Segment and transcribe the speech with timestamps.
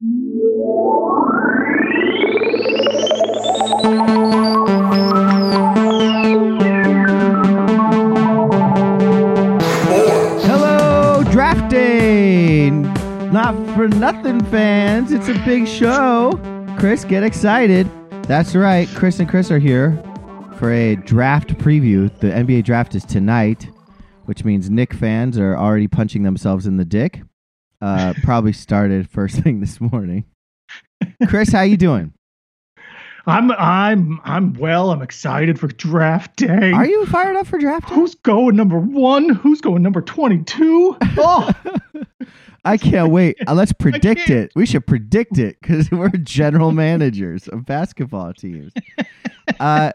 [0.00, 0.14] Hello,
[11.32, 12.70] draft day.
[12.70, 15.10] Not for nothing, fans.
[15.10, 16.38] It's a big show.
[16.78, 17.90] Chris, get excited.
[18.22, 18.86] That's right.
[18.94, 20.00] Chris and Chris are here
[20.58, 22.16] for a draft preview.
[22.20, 23.68] The NBA draft is tonight,
[24.26, 27.22] which means Knick fans are already punching themselves in the dick.
[27.80, 30.24] Uh, probably started first thing this morning.
[31.28, 32.12] Chris, how you doing?
[33.26, 34.90] I'm I'm I'm well.
[34.90, 36.72] I'm excited for draft day.
[36.72, 37.94] Are you fired up for draft day?
[37.94, 39.28] Who's going number one?
[39.28, 40.96] Who's going number twenty-two?
[41.18, 41.52] Oh,
[42.64, 43.36] I can't wait.
[43.46, 44.50] Uh, let's predict it.
[44.56, 48.72] We should predict it because we're general managers of basketball teams.
[49.60, 49.92] Uh,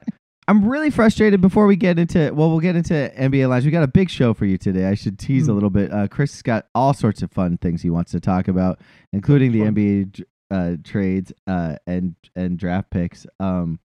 [0.48, 3.64] I'm really frustrated before we get into, well, we'll get into NBA lines.
[3.66, 4.86] We got a big show for you today.
[4.88, 5.56] I should tease a Hmm.
[5.56, 5.92] little bit.
[5.94, 8.80] Uh, Chris has got all sorts of fun things he wants to talk about,
[9.14, 9.76] including the Fun.
[9.76, 13.26] NBA uh, trades uh, and and draft picks.
[13.40, 13.80] Um,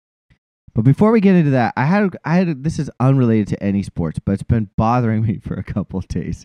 [0.75, 3.83] but before we get into that, I had I had this is unrelated to any
[3.83, 6.45] sports, but it's been bothering me for a couple of days.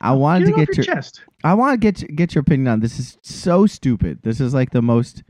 [0.00, 1.22] I wanted get to get your your chest.
[1.44, 2.98] I want to get your- get your opinion on this.
[2.98, 4.20] Is so stupid.
[4.22, 5.22] This is like the most.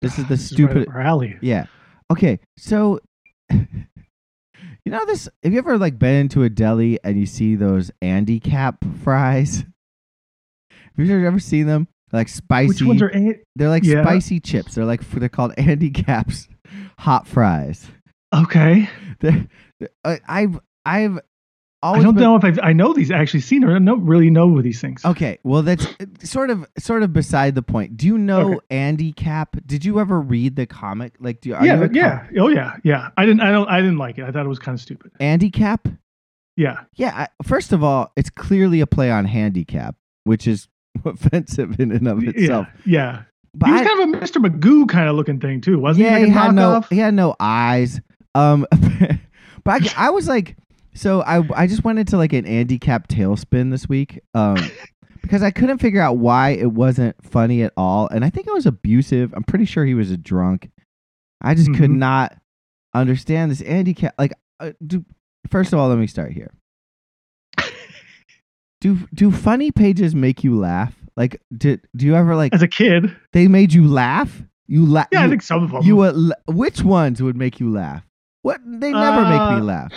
[0.00, 0.88] This is the This is right stupid.
[0.88, 1.36] up our alley.
[1.42, 1.66] yeah.
[2.10, 2.38] Okay.
[2.56, 2.98] So,
[4.84, 5.28] you know this?
[5.42, 9.64] Have you ever like been into a deli and you see those Andy Capp fries?
[10.96, 11.88] Have you ever seen them?
[12.10, 12.68] They're like spicy.
[12.68, 13.10] Which ones are?
[13.14, 14.02] A- they're like Yeah.
[14.02, 14.74] spicy chips.
[14.74, 16.48] They're like they're called Andy Capp's
[16.98, 17.86] hot fries.
[18.34, 18.88] okay.
[19.20, 19.46] They're,
[20.04, 21.20] I- I've I've
[21.82, 24.30] I don't been- know if I've, I know these actually seen or I don't really
[24.30, 25.04] know these things.
[25.04, 27.96] Okay, well that's uh, sort of sort of beside the point.
[27.96, 28.66] Do you know Okay.
[28.70, 29.56] Andy Capp?
[29.66, 31.14] Did you ever read the comic?
[31.18, 33.08] Like, do you, are yeah, you yeah, oh yeah, yeah.
[33.16, 34.24] I didn't, I don't, I didn't like it.
[34.24, 35.12] I thought it was kind of stupid.
[35.20, 35.88] Andy Capp?
[36.56, 37.12] Yeah, Yeah.
[37.16, 39.94] I, first of all, it's clearly a play on handicap,
[40.24, 40.68] which is
[41.04, 42.66] offensive in and of itself.
[42.84, 43.22] yeah, yeah.
[43.54, 44.44] But he was I- kind of a Mr.
[44.46, 46.26] Magoo kind of looking thing too, wasn't yeah, he?
[46.26, 48.00] he Like a had no he had no eyes.
[48.34, 48.66] Um,
[49.64, 50.56] but I, I was like,
[50.94, 54.20] so I I just went into like an Andy Capp tailspin this week.
[54.34, 54.56] Um.
[55.22, 58.52] Because I couldn't figure out why it wasn't funny at all, and I think it
[58.52, 59.32] was abusive.
[59.36, 60.68] I'm pretty sure he was a drunk.
[61.40, 61.98] I just could Mhm.
[61.98, 62.36] not
[62.92, 64.14] understand this Andy Capp.
[64.18, 65.04] Like, uh, do
[65.48, 66.50] first of all, let me start here.
[68.80, 70.92] Do do funny pages make you laugh?
[71.16, 74.42] Like, did do you ever like As a kid, they made you laugh?
[74.66, 75.06] You laugh?
[75.12, 75.82] yeah, I think some of them.
[75.84, 78.02] you la- which ones would make you laugh?
[78.42, 79.92] What they never make me Uh, laugh.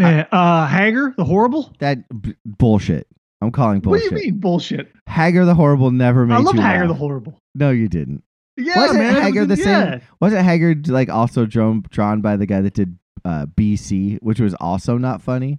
[0.00, 1.72] Man, uh, Hagar the horrible.
[1.78, 3.06] That b- bullshit.
[3.42, 4.12] I'm calling bullshit.
[4.12, 4.92] What do you mean bullshit?
[5.08, 7.40] Hagar the horrible never made I love Hagar the horrible.
[7.54, 8.22] No, you didn't.
[8.56, 9.22] Yeah, Wasn't man.
[9.22, 10.00] Hagar was- the same- yeah.
[10.20, 14.54] Wasn't Hagar like also drawn drawn by the guy that did uh, BC, which was
[14.54, 15.58] also not funny?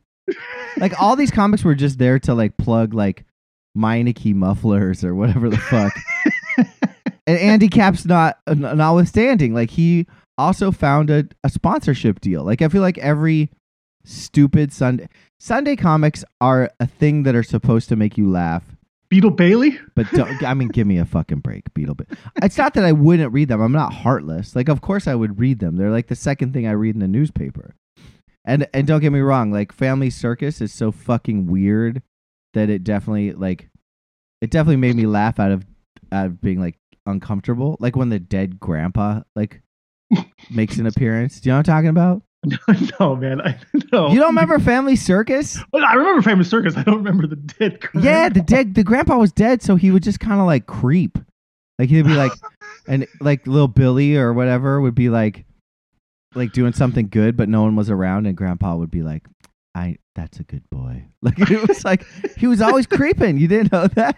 [0.77, 3.25] Like all these comics were just there to like plug like
[3.77, 5.93] Meineke mufflers or whatever the fuck.
[7.27, 12.43] and Andy Capp's not notwithstanding, like he also found a, a sponsorship deal.
[12.43, 13.49] Like I feel like every
[14.03, 15.07] stupid Sunday
[15.39, 18.63] Sunday comics are a thing that are supposed to make you laugh.
[19.09, 19.77] Beetle Bailey.
[19.95, 21.95] But don't, I mean, give me a fucking break, Beetle.
[21.95, 22.05] Ba-
[22.41, 23.59] It's not that I wouldn't read them.
[23.59, 24.55] I'm not heartless.
[24.55, 25.75] Like, of course I would read them.
[25.75, 27.75] They're like the second thing I read in the newspaper.
[28.45, 32.01] And and don't get me wrong, like Family Circus is so fucking weird
[32.53, 33.69] that it definitely like
[34.41, 35.65] it definitely made me laugh out of
[36.11, 37.77] out of being like uncomfortable.
[37.79, 39.61] Like when the dead grandpa like
[40.49, 41.39] makes an appearance.
[41.39, 42.23] Do you know what I'm talking about?
[42.99, 43.41] no, man.
[43.41, 43.59] I
[43.91, 44.09] no.
[44.09, 45.59] You don't remember Family Circus?
[45.73, 46.75] Well, I remember Famous Circus.
[46.75, 47.79] I don't remember the dead.
[47.93, 48.41] Yeah, the grandpa.
[48.41, 51.17] dead the grandpa was dead, so he would just kind of like creep.
[51.79, 52.31] Like he'd be like,
[52.87, 55.45] and like little Billy or whatever would be like,
[56.35, 59.25] like doing something good, but no one was around, and grandpa would be like,
[59.75, 62.03] "I, that's a good boy." Like it was like
[62.37, 63.37] he was always creeping.
[63.37, 64.17] You didn't know that.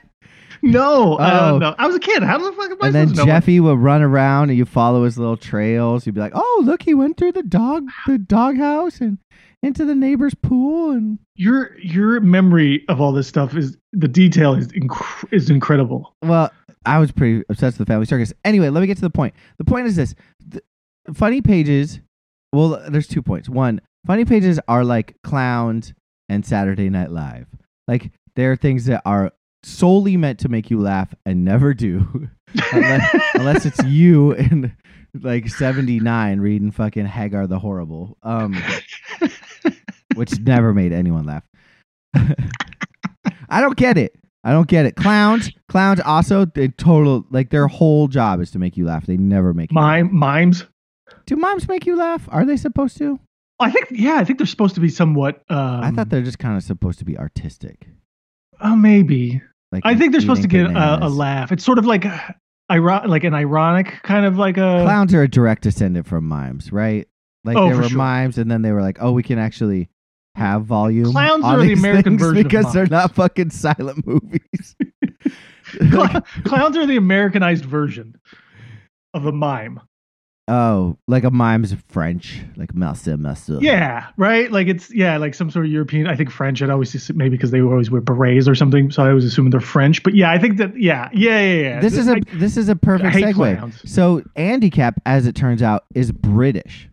[0.72, 1.52] No, I Oh.
[1.52, 1.76] don't know.
[1.78, 2.24] I was a kid.
[2.24, 3.32] How the fuck am I And then supposed to know?
[3.34, 6.06] Jeffy would run around, and you follow his little trails.
[6.06, 9.18] You'd be like, "Oh, look, he went through the dog, the dog house, and
[9.62, 14.54] into the neighbor's pool." And Your your memory of all this stuff is the detail
[14.56, 16.14] is inc- is incredible.
[16.24, 16.50] Well,
[16.86, 18.32] I was pretty obsessed with the Family Circus.
[18.46, 19.34] Anyway, let me get to the point.
[19.58, 20.16] The point is this:
[20.48, 20.62] the
[21.14, 22.00] funny pages.
[22.54, 23.50] Well, there's two points.
[23.50, 25.94] One, funny pages are like clowns
[26.30, 27.48] and Saturday Night Live.
[27.88, 29.32] Like they're things that are
[29.64, 32.30] solely meant to make you laugh and never do,
[32.74, 34.76] unless, unless it's you in
[35.22, 38.56] like '79 reading fucking Hagar the Horrible, um,
[40.16, 41.44] which never made anyone laugh.
[43.50, 44.16] I don't get it.
[44.44, 44.96] I don't get it.
[44.96, 49.06] Clowns, clowns also they total like their whole job is to make you laugh.
[49.06, 50.66] They never make you Mime mimes.
[51.26, 52.28] Do mimes make you laugh?
[52.30, 53.20] Are they supposed to?
[53.60, 55.44] I think yeah, I think they're supposed to be somewhat.
[55.50, 57.88] Um, I thought they're just kind of supposed to be artistic.
[58.60, 59.42] Oh, maybe.
[59.74, 61.52] Like I think they're supposed to get a, a laugh.
[61.52, 62.18] It's sort of like uh,
[62.72, 66.72] iro- like an ironic kind of like a Clowns are a direct descendant from mimes,
[66.72, 67.08] right?
[67.44, 67.98] Like Oh, they were sure.
[67.98, 69.90] mimes, and then they were like, "Oh, we can actually
[70.36, 74.76] have volume." Clowns are the American version because they're not fucking silent movies.
[75.80, 78.16] Cl- clowns are the Americanized version
[79.14, 79.80] of a mime.
[80.50, 83.60] Oh, like a mime's French, like Marcel Marceau.
[83.62, 84.52] Yeah, right.
[84.52, 86.06] Like it's yeah, like some sort of European.
[86.06, 86.62] I think French.
[86.62, 88.92] I'd always assume, maybe because they always wear berets or something.
[88.92, 90.04] So I was assuming they're French.
[90.04, 91.80] But yeah, I think that yeah, yeah, yeah, yeah.
[91.80, 93.34] This is a I- this is a perfect segue.
[93.36, 93.90] clowns.
[93.90, 96.90] So Andy Capp, as it turns out, is British.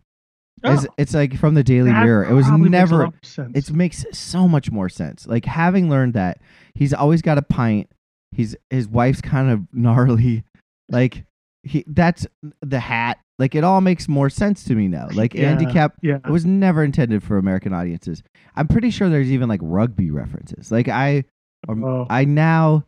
[0.63, 0.75] Oh.
[0.75, 2.27] It's, Oh, it's like from the Daily Mirror.
[2.27, 3.05] It was probably makes a never.
[3.05, 3.69] lot of sense.
[3.69, 5.27] It makes so much more sense.
[5.27, 6.39] Like having learned that
[6.75, 7.91] he's always got a pint.
[8.31, 10.45] He's his wife's kind of gnarly.
[10.89, 11.25] Like
[11.65, 12.29] he that's
[12.63, 13.19] the hat.
[13.41, 15.09] Like it all makes more sense to me now.
[15.15, 15.51] Like Yeah.
[15.51, 16.19] Andy Capp yeah.
[16.25, 18.23] it was never intended for American audiences.
[18.55, 20.71] I'm pretty sure there's even like rugby references.
[20.71, 21.25] Like I
[21.67, 22.07] or Oh.
[22.09, 22.85] I now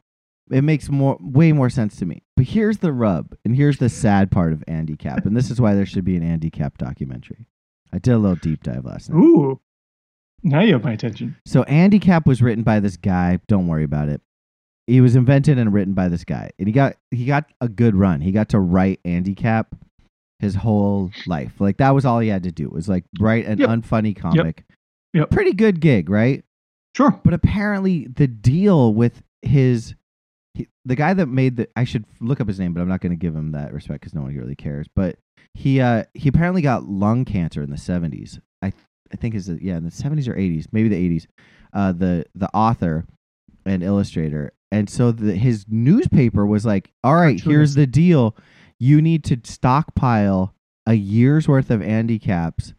[0.50, 2.22] it makes more way more sense to me.
[2.36, 5.60] But here's the rub, and here's the sad part of Andy Capp, and this is
[5.60, 7.46] why there should be an Andy Capp documentary.
[7.92, 9.18] I did a little deep dive last night.
[9.18, 9.60] Ooh.
[10.42, 11.36] Now you have my attention.
[11.46, 13.38] So Andy Capp was written by this guy.
[13.48, 14.20] Don't worry about it.
[14.86, 17.94] He was invented and written by this guy, and he got he got a good
[17.94, 18.20] run.
[18.20, 19.74] He got to write Andy Capp
[20.42, 21.52] his whole life.
[21.58, 22.68] Like that was all he had to do.
[22.68, 23.68] Was like write an Yep.
[23.70, 24.64] unfunny comic.
[25.14, 25.30] Yep.
[25.30, 26.44] Pretty good gig, right?
[26.94, 27.18] Sure.
[27.24, 29.94] But apparently, the deal with his
[30.54, 33.00] he, the guy that made the I should look up his name, but I'm not
[33.00, 34.86] going to give him that respect because no one really cares.
[34.94, 35.16] But
[35.54, 38.40] he uh he apparently got lung cancer in the 70s.
[38.62, 38.72] I
[39.12, 41.26] I think is yeah in the 70s or 80s, maybe the 80s.
[41.74, 43.06] Uh, the the author
[43.64, 48.36] and illustrator, and so the, his newspaper was like, "All right, here's the deal.
[48.82, 50.56] You need to stockpile
[50.86, 52.74] a year's worth of Andy Capps,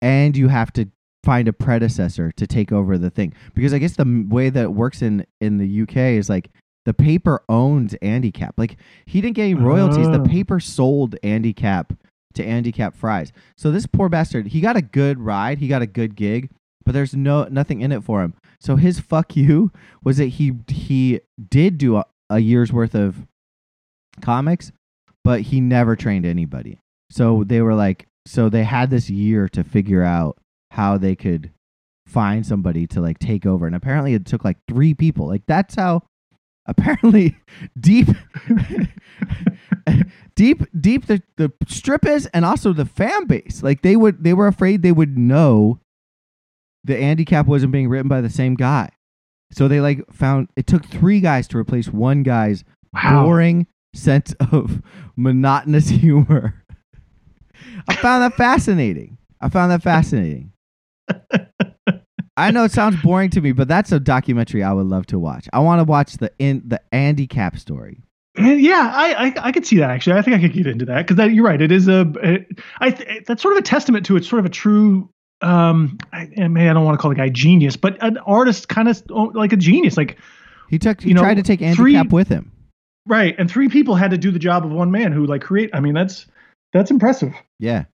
[0.00, 0.86] and you have to
[1.22, 4.72] find a predecessor to take over the thing because I guess the way that it
[4.72, 6.48] works in in the UK is like
[6.86, 8.54] the paper owns Andy Capp.
[8.56, 10.08] Like he didn't get any royalties.
[10.08, 10.24] The Oh.
[10.24, 11.92] paper sold Andy Capp
[12.32, 13.32] to Andy Capp Fries.
[13.58, 16.48] So this poor bastard, he got a good ride, he got a good gig,
[16.86, 18.32] but there's no nothing in it for him.
[18.60, 19.72] So his fuck you
[20.02, 21.20] was that he he
[21.50, 23.26] did do a, a year's worth of
[24.22, 24.72] comics,
[25.24, 26.80] but he never trained anybody.
[27.10, 30.38] So they were like, so they had this year to figure out
[30.70, 31.50] how they could
[32.06, 33.66] find somebody to like take over.
[33.66, 35.26] And apparently it took like three people.
[35.28, 36.02] Like that's how
[36.66, 37.36] apparently
[37.78, 38.08] deep
[40.34, 43.62] deep deep the, the strip is and also the fan base.
[43.62, 45.80] Like they would they were afraid they would know
[46.84, 48.90] the Andy Capp wasn't being written by the same guy.
[49.52, 52.64] So they like found it took three guys to replace one guy's
[52.94, 53.24] Wow.
[53.24, 54.82] boring sense of
[55.16, 56.54] monotonous humor.
[57.88, 59.18] I found that fascinating.
[59.40, 60.52] I found that fascinating.
[62.36, 65.18] I know it sounds boring to me, but that's a documentary I would love to
[65.18, 65.48] watch.
[65.52, 68.00] I want to watch the in the Andy Capp story.
[68.38, 70.16] Yeah, I, I I could see that actually.
[70.16, 71.60] I think I could get into that because you're right.
[71.60, 72.46] It is a it,
[72.78, 75.10] I th- that's sort of a testament to it's sort of a true.
[75.42, 78.68] Um, I, I mean, I don't want to call the guy genius, but an artist
[78.68, 79.02] kind of
[79.34, 79.96] like a genius.
[79.96, 80.16] Like
[80.70, 82.51] He took he You know, tried to take Andy three- Cap with him.
[83.06, 85.70] Right, and three people had to do the job of one man who like create.
[85.72, 86.26] I mean, that's
[86.72, 87.34] that's impressive.
[87.58, 87.84] Yeah.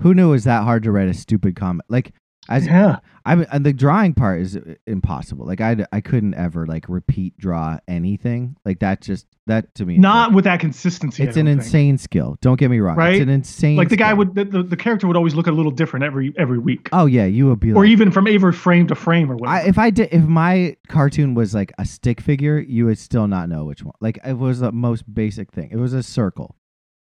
[0.00, 1.86] Who knew it was that hard to write a stupid comic?
[1.88, 2.12] Like
[2.48, 5.46] as yeah, I mean, and the drawing part is impossible.
[5.46, 8.56] Like I I couldn't ever like repeat draw anything.
[8.64, 11.22] Like that just that to me not like- with that consistency.
[11.22, 11.60] It's an think.
[11.60, 12.36] insane skill.
[12.40, 12.96] Don't get me wrong.
[12.96, 13.14] Right?
[13.14, 14.16] It's an insane Like the guy skill.
[14.18, 17.06] would the, the, the character would always look a little different every every week, Oh
[17.06, 19.68] yeah, you would be or like even from every frame to frame or I, whatever.
[19.68, 23.48] if I did, if my cartoon was like a stick figure, you would still not
[23.48, 23.94] know which one.
[24.00, 25.70] Like it was the most basic thing.
[25.72, 26.56] It was a circle.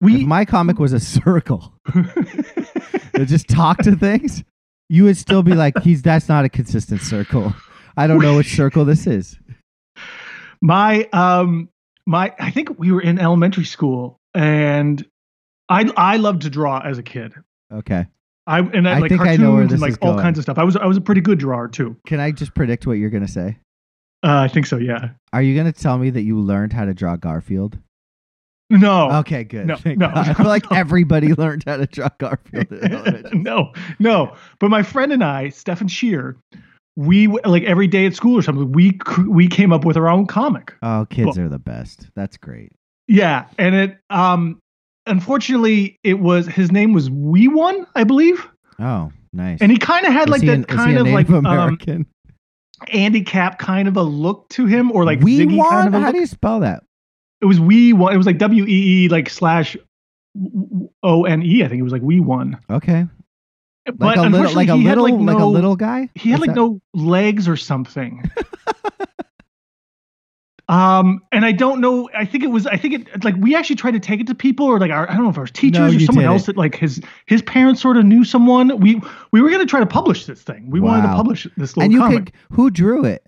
[0.02, 4.44] if we my comic was a circle, it just talk to things.
[4.90, 7.54] You would still be like, he's that's not a consistent circle.
[7.98, 9.38] I don't know which circle this is.
[10.62, 11.70] my um
[12.06, 15.06] my I think we were in elementary school and
[15.70, 17.34] I I loved to draw as a kid.
[17.74, 18.06] Okay,
[18.46, 20.24] I and I, I like think I cartoons know where and like is all going.
[20.24, 20.58] kinds of stuff.
[20.58, 21.96] I was I was a pretty good drawer too.
[22.06, 23.58] can I just predict what you're gonna say?
[24.24, 24.78] Uh, I think so.
[24.78, 25.10] Yeah.
[25.34, 27.78] Are you gonna tell me that you learned how to draw Garfield?
[28.70, 29.12] No.
[29.20, 29.68] Okay, good.
[29.68, 30.18] No, Thank no, God.
[30.30, 32.68] I feel like everybody learned how to draw Garfield.
[33.34, 34.34] no, no.
[34.60, 36.36] But my friend and I, Stefan Shear,
[36.96, 38.72] we like every day at school or something.
[38.72, 40.74] We we came up with our own comic.
[40.82, 42.10] Oh, kids Well- are the best.
[42.16, 42.72] That's great.
[43.08, 44.58] Yeah, and it um
[45.06, 48.48] unfortunately it was his name was Wee One, I believe,
[48.80, 49.60] Oh, nice.
[49.62, 52.08] and he kind of had Is like that an- kind of like um, American.
[52.92, 56.12] Andy Capp kind of a look to him, or like we Ziggy kind of How
[56.12, 56.84] do you spell that?
[57.42, 58.14] It was we One.
[58.14, 59.76] It was like W E E like slash
[61.04, 61.64] O N E.
[61.64, 62.58] I think it was like we One.
[62.70, 63.06] Okay,
[63.86, 66.10] But like a little, unfortunately, like a had little, like like a little guy.
[66.16, 68.24] He had Is like that- no legs or something.
[70.68, 72.10] Um, and I don't know.
[72.18, 72.66] I think it was.
[72.66, 75.08] I think it like we actually tried to take it to people, or like our,
[75.08, 76.46] I don't know if our teachers No, or someone else it.
[76.48, 78.80] that like his his parents sort of knew someone.
[78.80, 79.00] We
[79.32, 80.68] we were gonna try to publish this thing.
[80.72, 82.26] We wanted to publish this little and you comic.
[82.26, 83.24] could who drew it?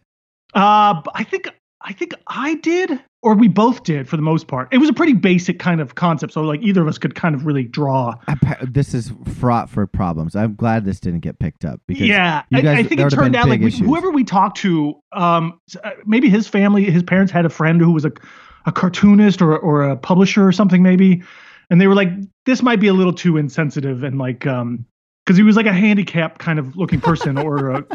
[0.56, 1.48] Uh, I think
[1.88, 4.68] I think I did, or we both did for the most part.
[4.74, 7.34] It was a pretty basic kind of concept, so like either of us could kind
[7.34, 8.14] of really draw.
[8.62, 10.36] This is fraught for problems.
[10.36, 13.10] I'm glad this didn't get picked up because yeah, you I, guys- I think it
[13.10, 17.32] turned out like we, whoever we talked to, um, uh, maybe his family, his parents
[17.32, 18.12] had a friend who was a
[18.66, 21.24] a cartoonist or or a publisher or something maybe,
[21.70, 22.10] and they were like,
[22.46, 24.86] this might be a little too insensitive and like um
[25.26, 27.86] because he was like a handicapped kind of looking person or a,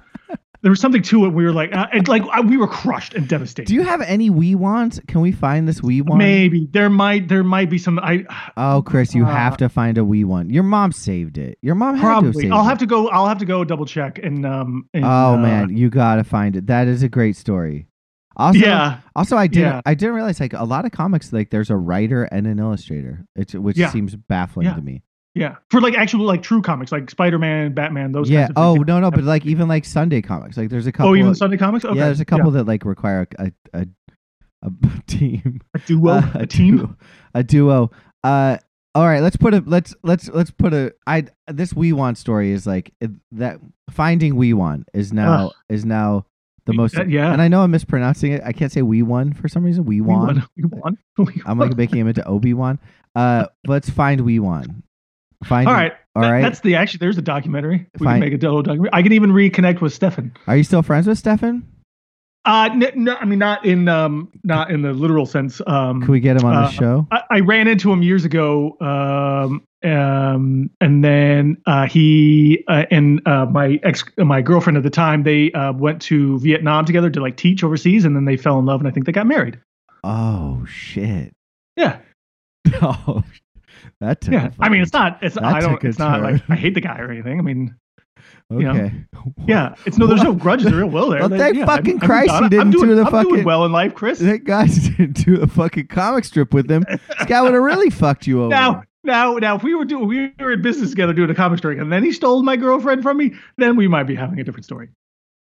[0.62, 1.30] there was something to it.
[1.30, 3.66] We were like, uh, and like uh, we were crushed and devastated.
[3.68, 5.00] Do you have any Wii wands?
[5.08, 6.18] Can we find this Wii wand?
[6.18, 8.24] Maybe there might there might be some I
[8.56, 10.50] Oh, Chris, you Uh, have to find a Wee One.
[10.50, 11.58] Your mom saved it.
[11.62, 12.68] Your mom had to have probably saved I'll it.
[12.68, 15.76] have to go I'll have to go double check and um and, Oh uh, man,
[15.76, 16.66] you gotta find it.
[16.68, 17.86] That is a great story.
[18.36, 19.80] Also, yeah also I didn't Yeah.
[19.84, 23.26] I didn't realize like a lot of comics like there's a writer and an illustrator,
[23.36, 23.90] it's, which Yeah.
[23.90, 24.74] seems baffling Yeah.
[24.74, 25.02] to me.
[25.34, 28.46] Yeah for like actual like true comics like Spider Man Batman those yeah.
[28.48, 31.12] kinds of Oh no no, but like even like Sunday comics, like there's a couple.
[31.12, 33.80] oh even of- Sunday comics okay Yeah, there's a couple that like require a a,
[33.82, 33.86] a,
[34.64, 34.70] a
[35.06, 35.60] team.
[35.74, 36.96] a duo Uh, a team duo-
[37.34, 37.90] a duo.
[38.24, 38.58] Uh,
[38.94, 42.50] all right, let's put a let's let's let's put a I this we want story
[42.52, 43.58] is like it, that
[43.90, 45.52] finding we want is now Ugh.
[45.70, 46.26] is now
[46.66, 46.98] the We- most.
[46.98, 47.32] uh, yeah.
[47.32, 48.42] and I know I'm mispronouncing it.
[48.44, 49.86] I can't say Weewon for some reason.
[49.86, 51.68] we won we won We I'm won.
[51.70, 52.78] like making him into Obi Wan.
[53.16, 54.82] Uh, let's find Weewon.
[55.44, 55.66] Find.
[55.68, 56.42] all right all right.
[56.42, 58.14] that's the actually there's a documentary we Fine.
[58.14, 61.06] can make a double documentary I can even reconnect with Stefan Are you still friends
[61.06, 61.66] with Stefan?
[62.44, 66.20] uh no I mean not in um not in the literal sense um Can we
[66.20, 67.06] get him on uh, the show?
[67.12, 73.20] I, I ran into him years ago, um, um, and then uh, he uh, and
[73.26, 77.20] uh, my ex, my girlfriend at the time, they uh, went to Vietnam together to
[77.20, 79.58] like teach overseas, and then they fell in love, and I think they got married.
[80.04, 81.32] Oh shit!
[81.76, 81.98] Yeah,
[82.82, 83.22] Oh,
[84.02, 84.32] that took.
[84.34, 84.50] yeah.
[84.60, 85.18] I mean, it's not.
[85.22, 85.82] It's I don't.
[85.84, 86.42] It's not like.
[86.48, 87.38] I hate the guy or anything.
[87.38, 87.74] I mean,
[88.50, 88.92] you know, Okay.
[89.46, 89.74] yeah.
[89.86, 90.06] It's no.
[90.06, 90.64] There's no grudges.
[90.66, 91.20] There's real will there.
[91.20, 93.30] Well, They- thank yeah, fucking I'm- I'm Christ he didn't doing, do the I'm fucking-
[93.32, 94.18] doing well in life, Chris.
[94.18, 94.66] That guy
[94.96, 96.84] didn't do a fucking comic strip with him.
[96.88, 98.50] This guy would have really fucked you over.
[98.50, 101.58] Now, now, now, if we were doing, we were in business together doing a comic
[101.58, 104.44] strip, and then he stole my girlfriend from me, then we might be having a
[104.44, 104.90] different story.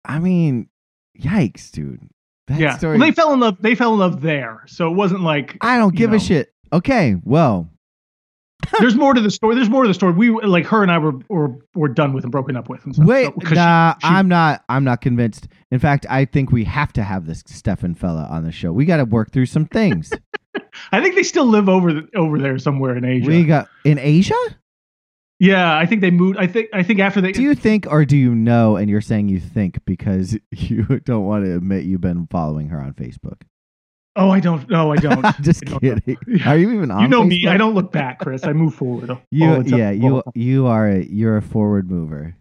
[0.04, 0.68] I mean,
[1.20, 2.00] yikes, dude.
[2.46, 2.98] That yeah, story.
[2.98, 3.56] well, they fell in love.
[3.60, 6.16] They fell in love there, so it wasn't like I don't give know.
[6.16, 6.52] a shit.
[6.72, 7.68] Okay, well,
[8.80, 9.54] there's more to the story.
[9.54, 10.12] There's more to the story.
[10.12, 12.84] We like her and I were were, were done with and broken up with.
[12.84, 13.06] And stuff.
[13.06, 13.24] wait.
[13.26, 14.64] So- 'cause she- nah, she- I'm not.
[14.68, 15.48] I'm not convinced.
[15.70, 18.72] In fact, I think we have to have this Stefan fella on the show.
[18.72, 20.12] We got to work through some things.
[20.92, 23.28] I think they still live over the, over there somewhere in Asia.
[23.28, 24.34] we got in Asia.
[25.38, 26.36] yeah, I think they moved.
[26.38, 27.32] I think I think after they.
[27.32, 28.76] Do you think, or do you know?
[28.76, 32.80] And you're saying you think because you don't want to admit you've been following her
[32.80, 33.42] on Facebook.
[34.18, 34.68] Oh, I don't.
[34.68, 35.24] No, I don't.
[35.40, 36.18] Just I don't kidding.
[36.26, 36.50] Yeah.
[36.50, 37.00] Are you even on?
[37.02, 37.46] You know me.
[37.46, 38.44] I don't look back, Chris.
[38.44, 39.16] I move forward.
[39.30, 42.34] You yeah you you are a you're a forward mover.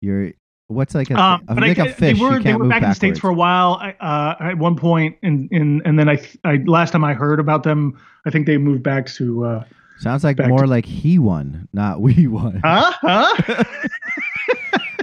[0.00, 0.32] You're
[0.68, 2.16] what's like a, Um, but like I, a fish.
[2.18, 3.78] they were you they were move back in the states for a while.
[3.80, 7.40] I, uh, at one point, and and and then I, I last time I heard
[7.40, 9.44] about them, I think they moved back to.
[9.44, 9.64] Uh,
[9.98, 12.60] Sounds like more to- like he won, not we won.
[12.64, 12.92] huh?
[13.00, 13.64] Huh?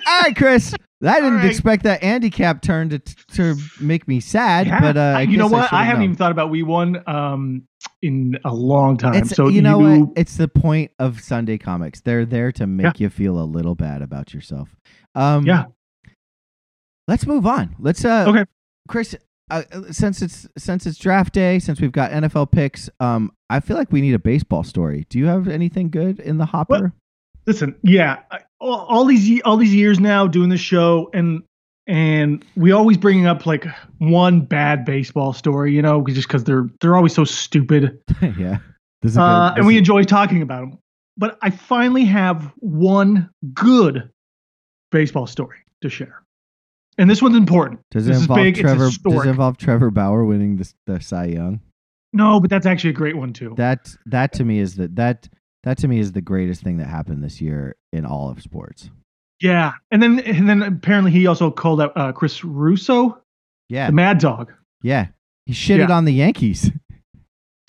[0.08, 0.74] All right, Chris.
[1.04, 1.46] I didn't right.
[1.50, 4.80] expect that handicap turn to to make me sad, Yeah.
[4.82, 5.62] but uh, I you know I what?
[5.62, 6.04] I, should've haven't known.
[6.04, 7.64] even thought about we won um
[8.02, 9.16] in a long time.
[9.16, 10.10] It's so you know what?
[10.16, 12.02] It's the point of Sunday comics.
[12.02, 14.76] They're there to make you feel a little bad about yourself.
[15.16, 15.66] Um, Yeah.
[17.08, 17.76] Let's move on.
[17.80, 18.46] Let's uh, Okay.
[18.88, 19.16] Chris.
[19.50, 23.76] Uh, since it's since it's draft day, since we've got NFL picks, um, I feel
[23.76, 25.06] like we need a baseball story.
[25.10, 26.94] Do you have anything good in the hopper?
[27.46, 31.44] Listen, yeah, I, all, all these all these years now doing the show, and
[31.88, 33.66] and we always bringing up like
[33.98, 38.00] one bad baseball story, you know, just because they're they're always so stupid,
[38.38, 38.60] yeah.
[39.02, 40.78] This is a uh, good- and we enjoy talking about them.
[41.18, 44.10] But I finally have one good
[44.92, 46.24] baseball story to share,
[46.98, 47.82] and this one's important.
[47.92, 48.90] does it this is involve big, Trevor?
[48.90, 51.60] Does it involve Trevor Bauer winning the the Cy Young?
[52.14, 53.54] No, but that's actually a great one too.
[53.58, 55.28] That that to me is the that
[55.64, 58.90] that to me is the greatest thing that happened this year in all of sports.
[59.40, 63.22] Yeah, and then and then apparently he also called out uh, Chris Russo,
[63.70, 64.52] Yeah, the Mad Dog.
[64.84, 65.08] yeah.
[65.48, 65.96] He shitted Yeah.
[65.98, 66.72] on the Yankees.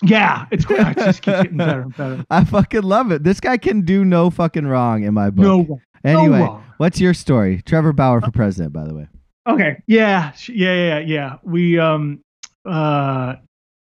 [0.05, 0.85] Yeah, it's great.
[0.85, 2.25] It just keeps getting better and better.
[2.29, 3.23] I fucking love it.
[3.23, 5.45] This guy can do no fucking wrong in my book.
[5.69, 7.61] No, anyway, no what's your story?
[7.65, 9.07] Trevor Bauer for president, by the way.
[9.47, 9.81] Okay.
[9.87, 10.33] Yeah.
[10.49, 10.73] Yeah.
[10.73, 10.99] Yeah.
[10.99, 11.35] Yeah.
[11.43, 12.19] We um
[12.65, 13.35] uh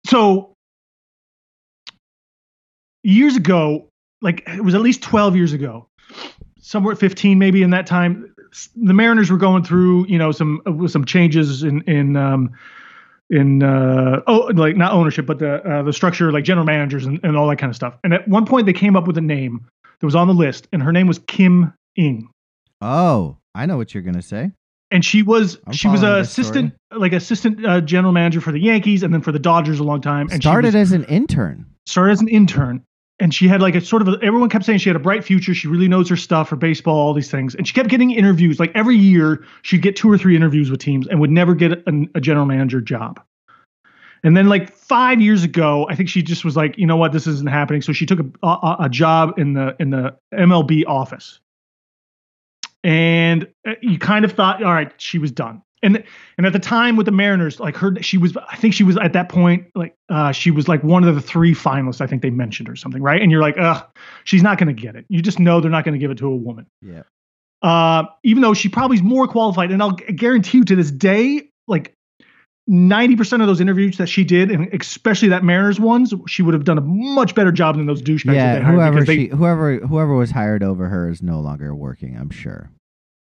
[0.05, 0.53] so
[3.03, 3.87] years ago,
[4.21, 5.87] like it was at least twelve years ago,
[6.59, 8.33] somewhere fifteen maybe in that time,
[8.75, 12.51] the Mariners were going through you know some uh, some changes in in um
[13.29, 17.19] in uh, oh like not ownership but the uh, the structure like general managers and,
[17.23, 17.95] and all that kind of stuff.
[18.03, 19.65] And at one point they came up with a name
[19.99, 22.29] that was on the list, and her name was Kim Ng.
[22.81, 24.51] Oh, I know what you're gonna say.
[24.93, 26.43] And she was I'm she was a this story.
[26.43, 29.83] assistant like assistant uh, general manager for the Yankees and then for the Dodgers a
[29.83, 30.27] long time.
[30.29, 31.65] And Started she was, as an intern.
[31.85, 32.83] started as an intern.
[33.21, 35.23] And she had like a sort of a, everyone kept saying she had a bright
[35.23, 35.53] future.
[35.53, 37.53] She really knows her stuff for baseball, all these things.
[37.53, 38.59] And she kept getting interviews.
[38.59, 41.71] Like every year, she'd get two or three interviews with teams and would never get
[41.71, 43.21] a, a general manager job.
[44.23, 47.11] And then like five years ago, I think she just was like, you know what,
[47.11, 47.83] this isn't happening.
[47.83, 51.39] So she took a, a, a job in the in the MLB office.
[52.83, 55.61] And uh, you kind of thought, all right, she was done.
[55.83, 56.03] And
[56.37, 58.97] and at the time with the Mariners, like her, she was, I think she was
[58.97, 62.01] at that point, like uh, she was like one of the three finalists.
[62.01, 63.21] I think they mentioned or something, right?
[63.21, 63.83] And you're like, ugh,
[64.23, 65.05] she's not going to get it.
[65.09, 66.67] You just know they're not going to give it to a woman.
[66.81, 67.03] Yeah.
[67.63, 71.49] Uh, even though she probably is more qualified, and I'll guarantee you to this day,
[71.67, 71.93] like
[72.69, 76.63] 90% of those interviews that she did, and especially that Mariners ones, she would have
[76.63, 78.25] done a much better job than those douchebags.
[78.25, 78.59] that Yeah.
[78.59, 82.17] they Whoever they- she, whoever, whoever was hired over her is no longer working.
[82.17, 82.71] I'm sure.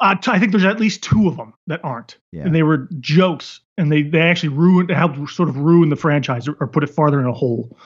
[0.01, 2.43] Uh, I think there's at least two of them that aren't, Yeah.
[2.43, 6.47] and they were jokes, and they they actually ruined, helped sort of ruin the franchise
[6.47, 7.77] or, or put it farther in a hole.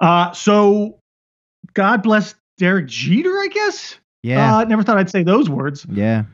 [0.00, 0.98] Uh, so,
[1.74, 3.96] God bless Derek Jeter, I guess.
[4.22, 4.56] Yeah.
[4.58, 5.86] Uh, never thought I'd say those words.
[5.90, 6.24] yeah.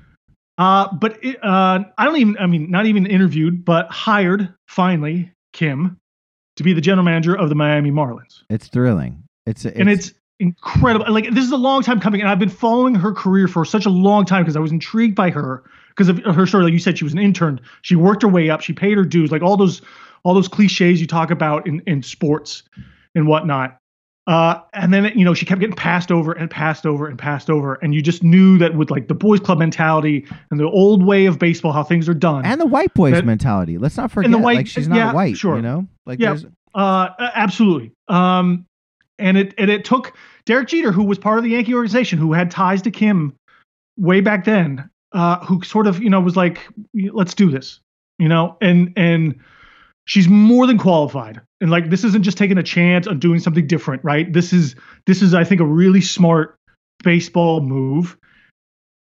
[0.59, 5.33] Uh, but it, uh, I don't even, I mean, not even interviewed, but hired finally
[5.55, 5.99] Kim
[6.57, 8.43] to be the general manager of the Miami Marlins.
[8.51, 9.25] It's thrilling.
[9.47, 10.13] It's, it's and it's
[10.43, 11.11] incredible.
[11.13, 13.87] Like this is a long time coming, and I've been following her career for such
[13.87, 16.65] a long time because I was intrigued by her because of her story.
[16.65, 17.61] Like you said, she was an intern.
[17.83, 18.61] She worked her way up.
[18.61, 19.31] She paid her dues.
[19.31, 19.81] Like all those
[20.25, 22.65] all those cliches you talk about in in sports
[23.15, 23.79] and whatnot.
[24.29, 27.51] Uh, and then you know she kept getting passed over and passed over and passed
[27.51, 31.05] over, and you just knew that with like the boys club mentality and the old
[31.05, 32.45] way of baseball, how things are done.
[32.45, 33.79] and the white boys that- mentality.
[33.79, 34.31] Let's not forget.
[34.31, 35.37] the white- like she's not yeah, white.
[35.37, 35.57] sure.
[35.57, 35.87] You know.
[36.07, 36.37] Like Yeah.
[36.75, 37.93] Uh, absolutely.
[38.09, 38.67] Um,
[39.19, 42.33] and it and it took Derek Jeter, who was part of the Yankee organization, who
[42.33, 43.35] had ties to Kim
[43.97, 46.61] way back then, uh, who sort of you know was like,
[47.13, 47.81] let's do this,
[48.19, 49.41] you know, and and
[50.07, 51.41] she's more than qualified.
[51.61, 54.33] And like this isn't just taking a chance on doing something different, right?
[54.33, 54.75] This is
[55.07, 56.59] this is I think a really smart
[57.03, 58.17] baseball move.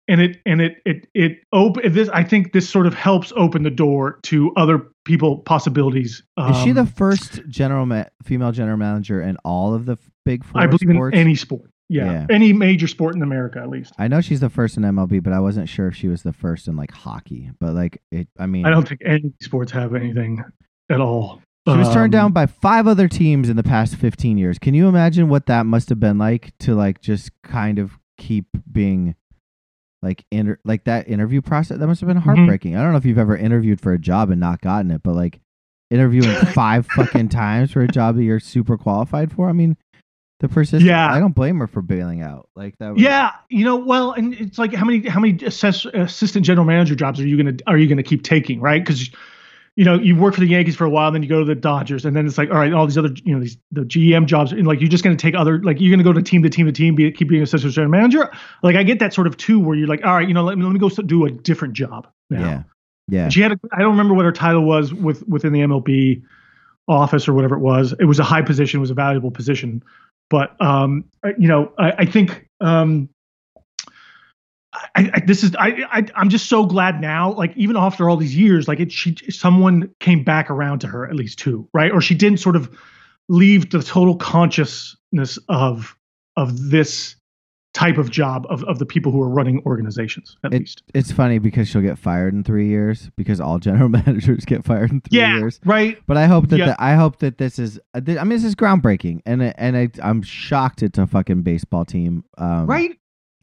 [0.08, 3.64] And it and it it it open this I think this sort of helps open
[3.64, 6.24] the door to other people possibilities.
[6.50, 10.44] is she the Um, first general ma- female general manager in all of the big
[10.44, 11.14] four I believe sports?
[11.16, 11.70] in any sport.
[11.88, 12.06] Yeah.
[12.12, 12.26] Yeah.
[12.30, 13.94] Any major sport in America, at least.
[14.00, 16.34] I know she's the first in MLB, but I wasn't sure if she was the
[16.34, 17.52] first in like hockey.
[17.60, 20.44] But like it, I mean, I don't think any sports have anything
[20.90, 21.42] at all.
[21.68, 24.58] She was turned Um, down by five other teams in the past 15 years.
[24.58, 28.46] Can you imagine what that must have been like to like just kind of keep
[28.72, 29.16] being
[30.02, 31.78] like inter- like that interview process?
[31.80, 32.26] That must have been Mm-hmm.
[32.30, 32.76] heartbreaking.
[32.76, 35.14] I don't know if you've ever interviewed for a job and not gotten it, but
[35.16, 35.40] like
[35.90, 39.50] interviewing five fucking times for a job that you're super qualified for.
[39.50, 39.78] I mean,
[40.40, 40.84] the persistence.
[40.84, 41.12] Yeah.
[41.14, 42.50] I don't blame her for bailing out.
[42.56, 42.94] Like that.
[42.94, 46.66] Was, Yeah, you know, well, and it's like how many how many assess, assistant general
[46.66, 48.84] manager jobs are you gonna are you gonna keep taking, right?
[48.84, 49.12] Because
[49.76, 51.56] you know you work for the Yankees for a while, then you go to the
[51.56, 54.26] Dodgers, and then it's like, all right, all these other you know these the GM
[54.26, 56.50] jobs, and like you're just gonna take other like you're gonna go to team to
[56.50, 58.32] team to team, be keep being assistant general manager.
[58.64, 60.58] Like I get that sort of too, where you're like, all right, you know, let
[60.58, 62.08] me let me go do a different job.
[62.30, 62.40] now.
[62.40, 62.64] Yeah.
[63.08, 63.30] Yeah.
[63.30, 66.22] She had a, I don't remember what her title was with within the MLB
[66.88, 67.94] office or whatever it was.
[68.00, 69.84] It was a high position, it was a valuable position.
[70.30, 71.06] But um,
[71.38, 73.10] you know, I, I think um,
[74.74, 77.34] I, I, this is I, I I'm just so glad now.
[77.34, 81.06] Like even after all these years, like it, she someone came back around to her
[81.10, 81.92] at least too, right?
[81.92, 82.74] Or she didn't sort of
[83.28, 85.96] leave the total consciousness of
[86.38, 87.16] of this
[87.74, 90.84] type of job of, of the people who are running organizations at It- least.
[90.94, 94.92] It's funny because she'll get fired in three years because all general managers get fired
[94.92, 95.60] in three Yeah, years.
[95.66, 95.98] right.
[96.06, 96.66] But I hope that Yeah.
[96.68, 99.90] the, I hope that this is uh, I mean this is groundbreaking and and I,
[100.04, 102.24] I'm shocked it's a fucking baseball team.
[102.38, 102.98] Um, Right.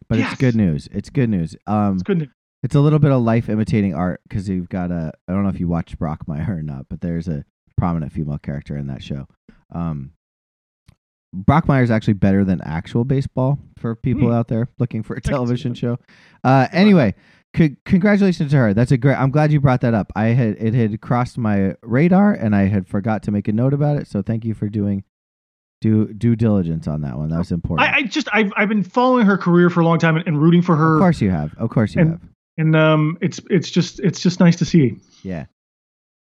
[0.08, 0.32] But Yes.
[0.32, 0.88] it's good news.
[0.92, 1.56] It's good news.
[1.66, 2.18] Um, It's good.
[2.18, 2.28] news.
[2.62, 5.48] it's a little bit of life imitating art because you've got a I don't know
[5.50, 7.44] if you watched Brockmire or not, but there's a
[7.76, 9.26] prominent female character in that show.
[9.72, 10.12] Um,
[11.36, 14.32] Brockmire is actually better than actual baseball for people Hmm.
[14.32, 15.98] out there looking for a television show.
[16.42, 17.14] Uh, anyway,
[17.54, 18.72] c- congratulations to her.
[18.74, 19.16] That's a great.
[19.16, 20.10] I'm glad you brought that up.
[20.16, 23.74] I had it had crossed my radar and I had forgot to make a note
[23.74, 24.06] about it.
[24.06, 25.04] So thank you for doing
[25.80, 27.28] due due diligence on that one.
[27.28, 27.88] That was important.
[27.88, 30.40] I, I just I've I've been following her career for a long time and, and
[30.40, 30.96] rooting for her.
[30.96, 31.54] of course you have.
[31.58, 32.20] Of course you and- have.
[32.58, 34.96] and um, it's it's just it's just nice to see.
[35.22, 35.46] Yeah.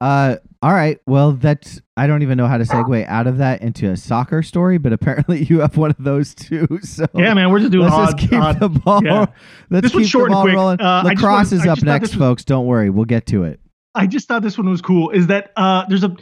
[0.01, 0.99] Uh, all right.
[1.07, 4.43] Well, that's I don't even know how to segue out of that into a soccer
[4.43, 6.67] story, but apparently you have one of those too.
[6.83, 9.03] So Yeah, man, we're just doing let's odd, just keep odd- the ball.
[9.03, 9.25] yeah.
[9.69, 10.81] Let's This keep short the ball rolling.
[10.81, 12.43] Uh, Lacrosse wanted- is up next, was- folks.
[12.43, 13.59] Don't worry, we'll get to it.
[13.95, 15.11] I just thought this one was cool.
[15.11, 16.13] Is that uh, there's a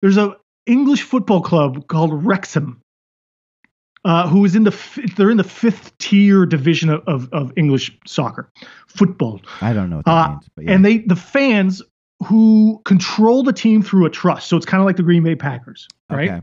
[0.00, 0.36] there's a
[0.66, 2.80] English football club called Wrexham,
[4.04, 7.52] uh, who is in the f- they're in the fifth tier division of, of, of
[7.56, 8.50] English soccer
[8.86, 10.72] football, I don't know what that Uh, means, but yeah.
[10.72, 11.82] and they the fans
[12.24, 14.48] who control the team through a trust.
[14.48, 16.30] So it's kind of like the Green Bay Packers, right?
[16.30, 16.40] Okay.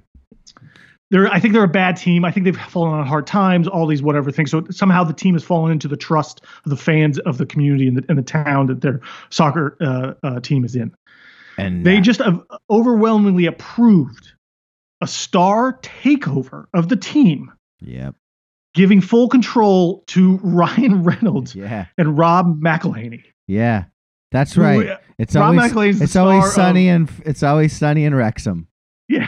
[1.10, 2.26] they're I think they're a bad team.
[2.26, 4.52] I think they've fallen on hard times, all these whatever things.
[4.52, 7.88] So somehow the team has fallen into the trust of the fans of the community
[7.88, 10.94] and the, and the town that their soccer uh, uh, team is in.
[11.58, 12.22] And They uh, just
[12.70, 14.34] overwhelmingly approved
[15.02, 18.16] a star takeover of the team, Yep.
[18.74, 21.88] giving full control to Ryan Reynolds Yeah.
[21.98, 23.24] and Rob McElhenney.
[23.48, 23.86] Yeah.
[24.32, 24.98] That's right.
[25.20, 28.68] It's Rob always McElhenney's the it's always sunny of- and it's always sunny in Wrexham.
[29.08, 29.28] Yeah.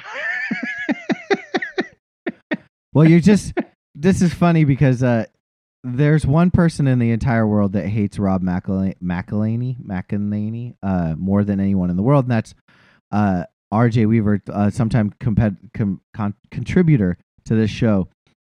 [2.93, 3.53] Well, you're just
[3.93, 5.25] this is funny because uh
[5.85, 11.59] there's one person in the entire world that hates Rob McElhenney McElhenney uh more than
[11.59, 12.53] anyone in the world and that's
[13.11, 13.43] uh
[13.73, 18.07] RJ Weaver uh sometime compet- com- con- contributor to this show.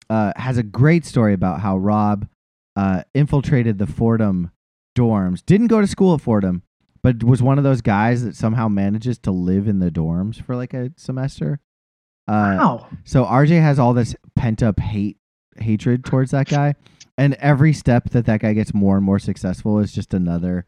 [0.10, 2.28] Uh has a great story about how Rob
[2.76, 4.52] uh infiltrated the Fordham
[4.97, 5.45] dorms.
[5.45, 6.63] Didn't go to school at Fordham
[7.04, 10.56] but was one of those guys that somehow manages to live in the dorms for
[10.56, 11.60] like a semester.
[12.28, 12.88] Uh Wow.
[13.06, 15.17] so RJ has all this pent up hate
[15.60, 16.76] hatred towards that guy,
[17.17, 20.65] and every step that that guy gets more and more successful is just another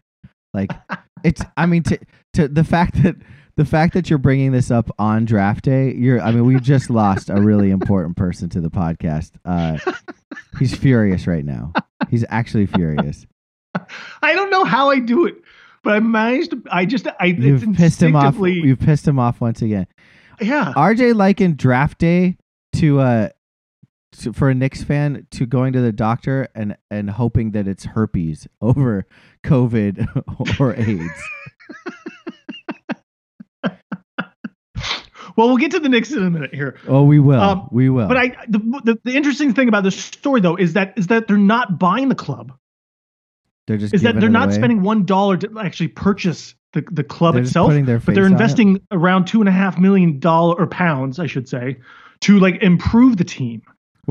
[0.54, 0.71] like
[1.23, 1.41] it's.
[1.58, 1.99] I mean, to
[2.34, 3.15] to the fact that
[3.56, 6.21] the fact that you're bringing this up on draft day, you're.
[6.21, 9.32] I mean, we've just lost a really important person to the podcast.
[9.45, 9.78] Uh,
[10.60, 11.73] he's furious right now.
[12.10, 13.25] He's actually furious.
[14.21, 15.36] I don't know how I do it,
[15.84, 16.63] but I managed to.
[16.71, 17.08] I just.
[17.19, 18.38] I You've it's pissed him off.
[18.39, 19.88] You've pissed him off once again.
[20.41, 20.73] Yeah.
[20.75, 22.38] RJ likened draft day
[22.73, 23.30] to uh
[24.19, 27.86] to, for a Knicks fan to going to the doctor and and hoping that it's
[27.86, 29.05] herpes over
[29.43, 31.23] COVID or AIDS.
[35.36, 36.75] Well, we'll get to the Knicks in a minute here.
[36.88, 37.39] Oh, we will.
[37.39, 38.08] Um, we will.
[38.10, 41.27] But I, the, the the interesting thing about this story though is that is that
[41.27, 42.51] they're not buying the club.
[43.67, 44.55] they're just Is that they're not away.
[44.55, 48.23] spending one dollar to actually purchase the, the club They're itself, but they're face on
[48.23, 48.25] it.
[48.32, 51.77] investing around two and a half million dollar or pounds, I should say,
[52.21, 53.62] to like improve the team.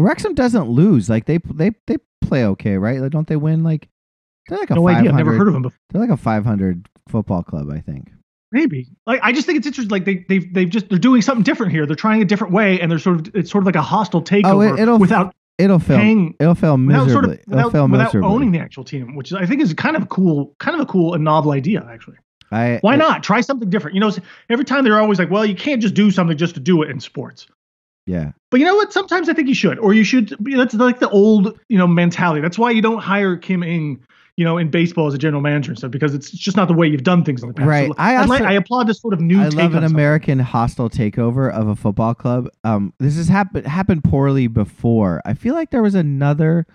[0.03, 1.09] Wrexham doesn't lose.
[1.09, 3.01] Like they they they play okay, right?
[3.01, 3.63] Like, don't they win?
[3.65, 3.89] Like
[4.49, 5.11] they're like a No idea.
[5.11, 5.79] I've never heard of them before.
[5.91, 8.11] They're like a 500 football club, I think.
[8.51, 8.89] Maybe.
[9.07, 9.91] Like I just think it's interesting.
[9.91, 11.85] Like they they've they've just they're doing something different here.
[11.87, 14.23] They're trying a different way, and they're sort of it's sort of like a hostile
[14.23, 15.99] takeover Oh, it- it'll- without It'll fail.
[15.99, 17.13] paying It'll fail without miserably.
[17.13, 18.31] sort of It'll without, fail without miserably.
[18.31, 20.81] owning the actual team, which is, I think is kind of a cool, kind of
[20.83, 22.17] a cool and novel idea actually.
[22.53, 23.95] I, Why not try something different?
[23.97, 24.11] You know,
[24.49, 26.91] every time they're always like, well, you can't just do something just to do it
[26.91, 27.47] in sports.
[28.09, 28.33] Yeah.
[28.51, 28.90] But you know what?
[28.92, 30.35] Sometimes I think you should, or you should.
[30.40, 32.40] That's like the old, you know, mentality.
[32.40, 34.03] That's why you don't hire Kim Ng,
[34.37, 36.75] you know, in baseball as a general manager and stuff because it's just not the
[36.75, 37.68] way you've done things in the past.
[37.68, 37.88] Right.
[37.88, 39.42] So I I, like, I applaud this sort of new.
[39.42, 39.92] I take love on an.
[39.92, 42.49] American hostile takeover of a football club.
[42.64, 45.21] Um, this has happened happened poorly before.
[45.27, 46.66] I feel like there was another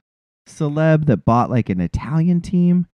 [0.48, 2.86] celeb that bought like an Italian team.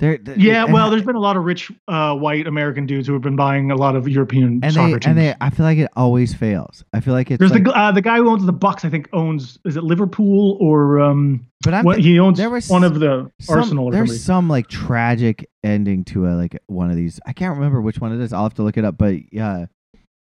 [0.00, 3.12] There, th- Yeah, well, there's been a lot of rich uh, white American dudes who
[3.12, 5.06] have been buying a lot of European and soccer they teams.
[5.06, 5.34] and they.
[5.42, 6.82] I feel like it always fails.
[6.94, 8.84] I feel like it's There's like, the uh, the guy who owns the Bucks.
[8.84, 12.68] I think owns is it Liverpool or um but I'm what he owns there was
[12.70, 14.22] one of the some- Arsenal or There's something.
[14.22, 17.20] some like tragic ending to a like one of these.
[17.26, 18.32] I can't remember which one it is.
[18.32, 18.96] I'll have to look it up.
[18.96, 19.66] But yeah,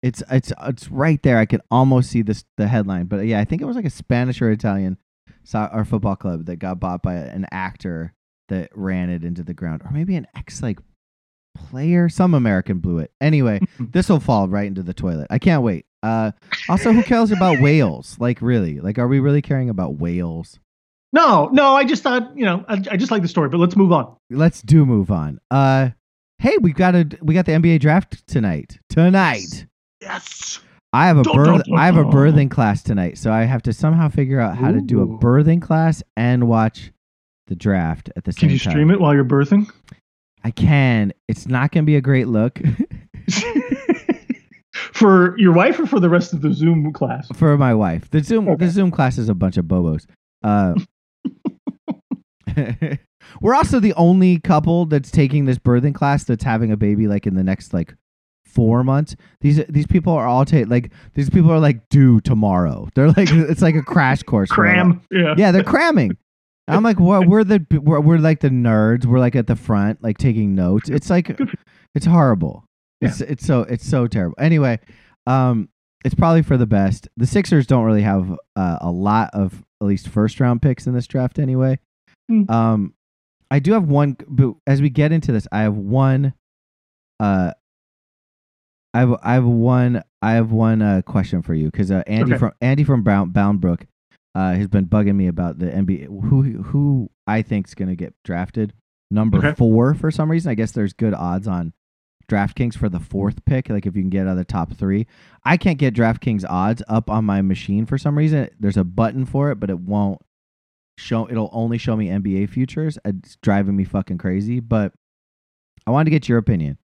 [0.03, 1.39] it's it's it's right there.
[1.39, 3.07] I can almost see this the headline.
[3.07, 4.99] But yeah, I think it was like a Spanish or Italian
[5.43, 8.13] so, or football club that got bought by an actor
[8.49, 10.79] that ran it into the ground, or maybe an ex like
[11.55, 12.09] player.
[12.09, 13.13] Some American blew it.
[13.21, 15.27] Anyway, this will fall right into the toilet.
[15.31, 15.87] I can't wait.
[16.03, 16.33] Uh,
[16.69, 18.17] also, who cares about whales?
[18.19, 18.81] Like, really?
[18.81, 20.59] Like, are we really caring about whales?
[21.13, 23.77] No, no, I just thought you know I, I just like the story, but let's
[23.77, 24.17] move on.
[24.31, 25.39] let's do move on.
[25.51, 25.91] Uh,
[26.39, 28.79] hey, we got a we got the NBA draft tonight.
[28.91, 29.67] Tonight,
[30.01, 30.61] Yes.
[30.93, 33.45] I have a Dun, birth dun, dun, I have a birthing class tonight, so I
[33.45, 36.93] have to somehow figure out how to do a birthing class and watch
[37.47, 38.49] the draft at the same time.
[38.49, 38.71] Can you time.
[38.73, 39.67] stream it while you're birthing?
[40.43, 41.13] I can.
[41.29, 42.61] It's not gonna be a great look
[44.93, 47.29] for your wife or for the rest of the Zoom class?
[47.35, 48.11] for my wife.
[48.11, 48.65] The Zoom Okay.
[48.67, 50.07] the Zoom class is a bunch of bobos.
[50.43, 50.75] Uh,
[53.41, 57.27] we're also the only couple that's taking this birthing class that's having a baby like
[57.27, 57.95] in the next like
[58.45, 59.17] four months.
[59.41, 62.89] These these people are all take like these people are like due tomorrow.
[62.95, 64.51] They're like it's like a crash course.
[64.51, 65.01] Cram.
[65.11, 65.35] Yeah.
[65.37, 66.17] Yeah, they're cramming.
[66.69, 67.27] I'm like, what?
[67.29, 69.05] we're the we're, we're like the nerds.
[69.05, 70.89] We're like at the front, like taking notes.
[70.89, 71.39] It's like
[71.95, 72.65] it's horrible.
[73.01, 74.37] It's it's so it's so terrible.
[74.39, 74.79] Anyway,
[75.27, 75.69] um,
[76.05, 77.09] it's probably for the best.
[77.17, 80.95] The Sixers don't really have uh, a lot of at least first round picks in
[80.95, 81.79] this draft anyway.
[82.29, 82.51] Hmm.
[82.51, 82.95] Um,
[83.51, 86.33] I do have one, but as we get into this, I have one
[87.21, 87.53] uh,
[88.95, 92.33] I have I have one I have one uh, question for you because uh, Andy
[92.33, 92.39] Okay.
[92.39, 93.87] from Andy from Brown Bound Brook
[94.35, 98.73] uh, has been bugging me about the NBA who who I think's gonna get drafted
[99.11, 99.55] number Okay.
[99.55, 100.51] four for some reason.
[100.51, 101.73] I guess there's good odds on
[102.29, 103.69] DraftKings for the fourth pick.
[103.69, 105.07] Like if you can get out of the top three,
[105.45, 108.49] I can't get DraftKings odds up on my machine for some reason.
[108.59, 110.21] There's a button for it, but it won't
[110.99, 111.29] show.
[111.31, 112.99] It'll only show me NBA futures.
[113.05, 114.61] It's driving me fucking crazy.
[114.61, 114.93] But
[115.87, 116.79] I wanted to get your opinion.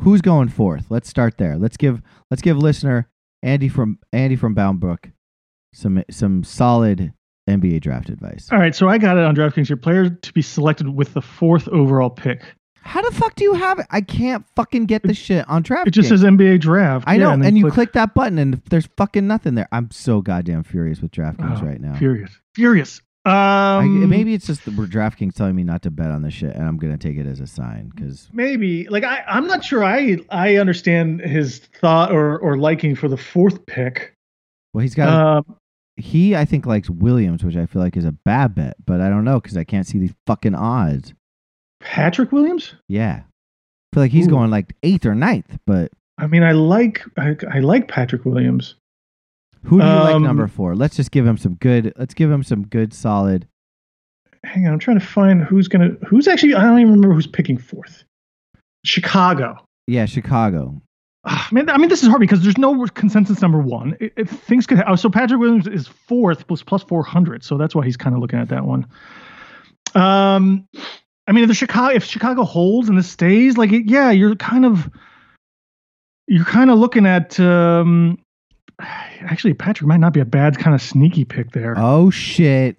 [0.00, 0.86] Who's going fourth?
[0.90, 1.56] Let's start there.
[1.56, 3.08] Let's give let's give listener
[3.42, 5.10] Andy from Andy from Bound Brook
[5.72, 7.12] some some solid
[7.48, 8.48] NBA draft advice.
[8.52, 11.22] All right, so I got it on DraftKings Your Player to be selected with the
[11.22, 12.42] fourth overall pick.
[12.84, 13.86] How the fuck do you have it?
[13.90, 15.86] I can't fucking get this shit on DraftKings.
[15.86, 17.04] It just says NBA draft.
[17.08, 19.68] I Yeah, know, then and you click- click that button, and there's fucking nothing there.
[19.72, 21.94] I'm so goddamn furious with DraftKings Oh, right now.
[21.94, 23.00] Furious, furious.
[23.24, 26.56] I, Um, maybe it's just the DraftKings telling me not to bet on this shit,
[26.56, 29.84] and I'm gonna take it as a sign because maybe like I, I'm not sure.
[29.84, 34.14] I I understand his thought or or liking for the fourth pick.
[34.74, 35.56] well, he's got Um,
[35.96, 39.08] he I think likes Williams, which I feel like is a bad bet, but I
[39.08, 41.12] don't know because I can't see these fucking odds.
[41.80, 42.74] Patrick Williams.
[42.88, 44.30] Yeah, I feel like he's Ooh.
[44.30, 48.76] going like eighth or ninth, but I mean, I like I, I like Patrick Williams.
[49.64, 50.74] who do you like Um, number four?
[50.76, 51.92] Let's just give him some good.
[51.96, 53.46] Let's give him some good, solid.
[54.44, 56.54] Hang on, I'm trying to find who's gonna who's actually.
[56.54, 58.04] I don't even remember who's picking fourth.
[58.84, 59.56] Chicago.
[59.86, 60.80] Yeah, Chicago.
[61.24, 63.96] Ah, man, I mean, this is hard because there's no consensus number one.
[64.00, 64.82] It, it- things could.
[64.86, 68.14] Oh, so Patrick Williams is fourth plus plus four hundred, so that's why he's kind
[68.16, 68.86] of looking at that one.
[69.94, 70.66] Um,
[71.28, 74.34] I mean, if the Chicago if Chicago holds and this stays, like, it, yeah, you're
[74.34, 74.90] kind of
[76.26, 77.38] you're kind of looking at.
[77.38, 78.18] Um,
[78.80, 81.74] actually, Patrick might not be a bad kind of sneaky pick there.
[81.76, 82.76] Oh shit.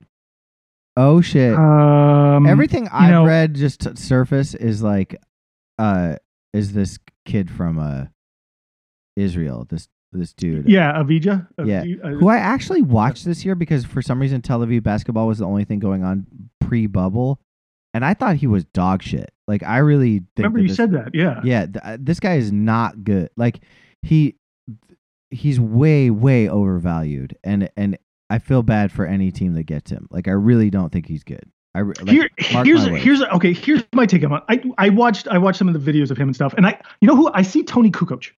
[0.97, 1.53] Oh shit.
[1.55, 5.15] Um, Everything I've know- read just surface is like,
[5.79, 6.17] uh,
[6.53, 8.05] is this kid from uh,
[9.15, 9.65] Israel?
[9.69, 10.69] This this dude.
[10.69, 11.47] yeah, Avdija.
[11.65, 11.83] Yeah.
[12.03, 15.39] Uh, Who I actually watched this year because for some reason Tel Aviv basketball was
[15.39, 16.27] the only thing going on
[16.61, 17.39] pre bubble,
[17.93, 19.31] and I thought he was dog shit.
[19.47, 21.13] Like I really think remember you this, said that?
[21.13, 21.41] Yeah.
[21.43, 23.29] yeah, th- uh, this guy is not good.
[23.35, 23.61] Like
[24.03, 24.35] he
[25.31, 27.97] he's way way overvalued, and and
[28.29, 30.07] I feel bad for any team that gets him.
[30.11, 31.43] Like I really don't think he's good.
[31.75, 33.51] I like, Here, here's my here's okay.
[33.51, 34.33] Here's my take on.
[34.33, 34.43] it.
[34.47, 36.79] I I watched I watched some of the videos of him and stuff, and I
[37.01, 38.29] you know who I see Toni Kukoc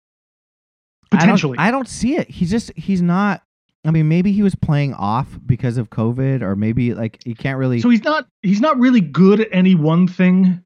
[1.11, 1.57] potentially.
[1.57, 2.29] I don't, I don't see it.
[2.29, 3.41] He's just he's not.
[3.85, 7.57] I mean, maybe he was playing off because of COVID, or maybe like he can't
[7.59, 7.79] really.
[7.81, 10.61] so he's not he's not really good at any one thing.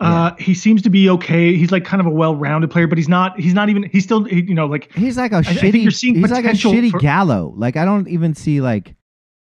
[0.00, 1.54] Uh, he seems to be okay.
[1.54, 3.38] He's like kind of a well-rounded player, but he's not.
[3.38, 3.82] He's not even.
[3.82, 4.24] He's still.
[4.24, 5.82] he- you know, like he's like a I shitty.
[5.82, 7.52] you're seeing he's like a shitty for- Gallo.
[7.54, 8.94] Like I don't even see like.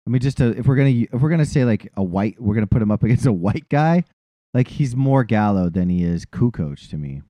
[0.06, 2.54] I mean, just to, if we're gonna if we're gonna say like a white, we're
[2.54, 4.04] gonna put him up against a white guy.
[4.54, 7.24] Like he's more Gallo than he is Kukoc to me.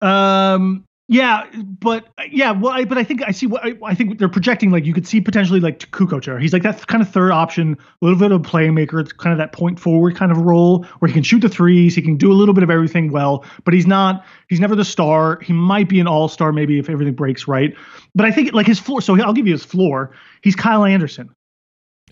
[0.00, 0.84] Um.
[1.08, 4.28] Yeah, but yeah, well, I, but I think I see what I, I think they're
[4.28, 4.72] projecting.
[4.72, 6.40] Like you could see potentially like Kukoc.
[6.40, 9.00] He's like that kind of third option, a little bit of a playmaker.
[9.00, 11.94] It's kind of that point forward kind of role where he can shoot the threes.
[11.94, 14.24] He can do a little bit of everything well, but he's not.
[14.48, 15.38] He's never the star.
[15.42, 17.72] He might be an all star maybe if everything breaks right.
[18.16, 19.00] But I think like his floor.
[19.00, 20.10] So I'll give you his floor.
[20.42, 21.30] He's Kyle Anderson.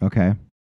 [0.03, 0.35] Okay.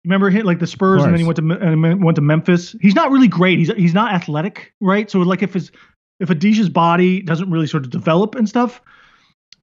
[0.05, 2.75] Remember hit like the Spurs and then he went to and went to Memphis.
[2.79, 3.57] He's not really great.
[3.57, 5.09] He's he's not athletic, right?
[5.09, 5.71] So like if his
[6.19, 8.81] if Avdija's body doesn't really sort of develop and stuff,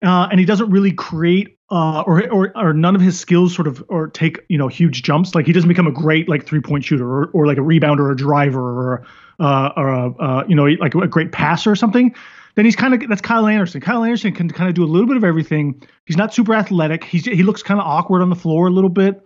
[0.02, 3.66] uh, and he doesn't really create uh, or, or or none of his skills sort
[3.66, 5.34] of or take you know huge jumps.
[5.34, 8.00] Like he doesn't become a great like three point shooter or, or like a rebounder
[8.00, 9.06] or a driver or
[9.40, 12.14] uh, or a, uh, you know like a great passer or something.
[12.54, 13.80] Then he's kind of that's Kyle Anderson.
[13.80, 15.82] Kyle Anderson can kind of do a little bit of everything.
[16.04, 17.04] He's not super athletic.
[17.04, 19.22] He's he looks kind of awkward on the floor a little bit,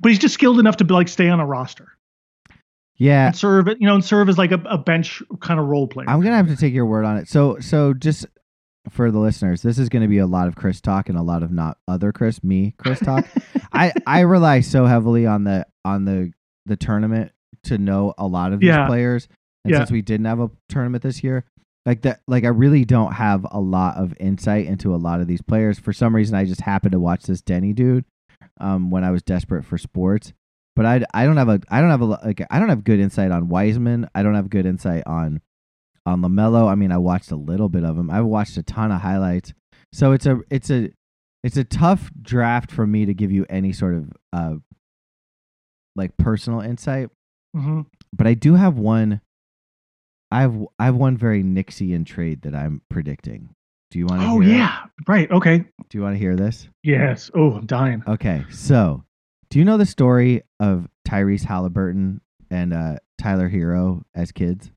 [0.00, 1.96] but he's just skilled enough to be like stay on a roster
[2.98, 5.66] Yeah, and serve it, you know, and serve as like a, a bench kind of
[5.66, 6.08] role player.
[6.08, 7.28] I'm gonna have to take your word on it.
[7.28, 8.26] So, so just
[8.90, 11.42] for the listeners, this is gonna be a lot of Chris talk and a lot
[11.42, 13.26] of not other Chris, me Chris talk.
[13.72, 16.32] I I rely so heavily on the on the
[16.66, 17.32] the tournament
[17.64, 18.86] to know a lot of these Yeah.
[18.86, 19.26] players,
[19.64, 19.78] and Yeah.
[19.78, 21.44] since we didn't have a tournament this year,
[21.86, 25.26] like that, like I really don't have a lot of insight into a lot of
[25.26, 25.78] these players.
[25.78, 28.04] For some reason, I just happened to watch this Deni dude
[28.60, 30.32] um, when I was desperate for sports.
[30.74, 32.98] But I, I don't have a I don't have a like I don't have good
[33.00, 34.08] insight on Wiseman.
[34.14, 35.40] I don't have good insight on
[36.06, 36.66] on Lamelo.
[36.70, 38.10] I mean, I watched a little bit of him.
[38.10, 39.52] I've watched a ton of highlights.
[39.92, 40.90] So it's a it's a
[41.44, 44.54] it's a tough draft for me to give you any sort of uh
[45.94, 47.10] like personal insight.
[47.54, 47.86] Mhm.
[48.16, 49.20] But I do have one.
[50.30, 53.50] I have I have one very Nixian trade that I'm predicting.
[53.90, 54.26] Do you want to?
[54.28, 54.56] Oh hear it?
[54.56, 55.30] yeah, right.
[55.30, 55.58] Okay.
[55.58, 56.66] Do you want to hear this?
[56.82, 57.30] Yes.
[57.34, 58.02] Oh, I'm dying.
[58.08, 59.04] Okay, so
[59.52, 64.70] do you know the story of Tyrese Halliburton and uh, Tyler Herro as kids?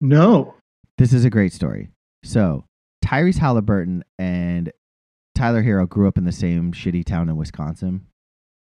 [0.00, 0.56] No.
[0.98, 1.90] This is a great story.
[2.24, 2.64] So
[3.04, 4.72] Tyrese Halliburton and
[5.36, 8.08] Tyler Herro grew up in the same shitty town in Wisconsin.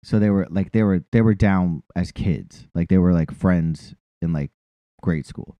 [0.03, 2.67] So they were like they were they were down as kids.
[2.75, 4.51] Like they were like friends in like
[5.01, 5.57] grade school.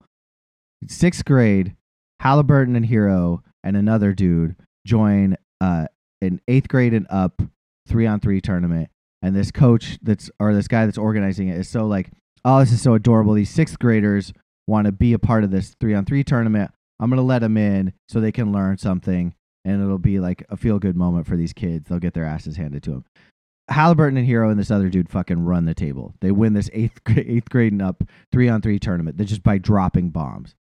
[0.89, 1.73] Sixth grade,
[2.19, 5.87] Halliburton and Herro and another dude join uh
[6.21, 7.41] an eighth grade and up
[7.89, 8.89] three on three tournament.
[9.21, 12.11] And this coach that's or this guy that's organizing it is so like,
[12.45, 13.33] oh, this is so adorable.
[13.33, 14.31] These sixth graders
[14.67, 16.71] want to be a part of this three on three tournament.
[16.99, 19.33] I'm gonna let them in so they can learn something,
[19.65, 21.89] and it'll be like a feel good moment for these kids.
[21.89, 23.05] They'll get their asses handed to them.
[23.69, 26.13] Halliburton and Herro and this other dude fucking run the table.
[26.21, 29.17] They win this eighth eighth grade and up three on three tournament.
[29.17, 30.55] Just by dropping bombs.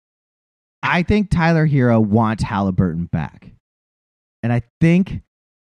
[0.83, 3.51] I think Tyler Herro wants Halliburton back,
[4.41, 5.21] and I think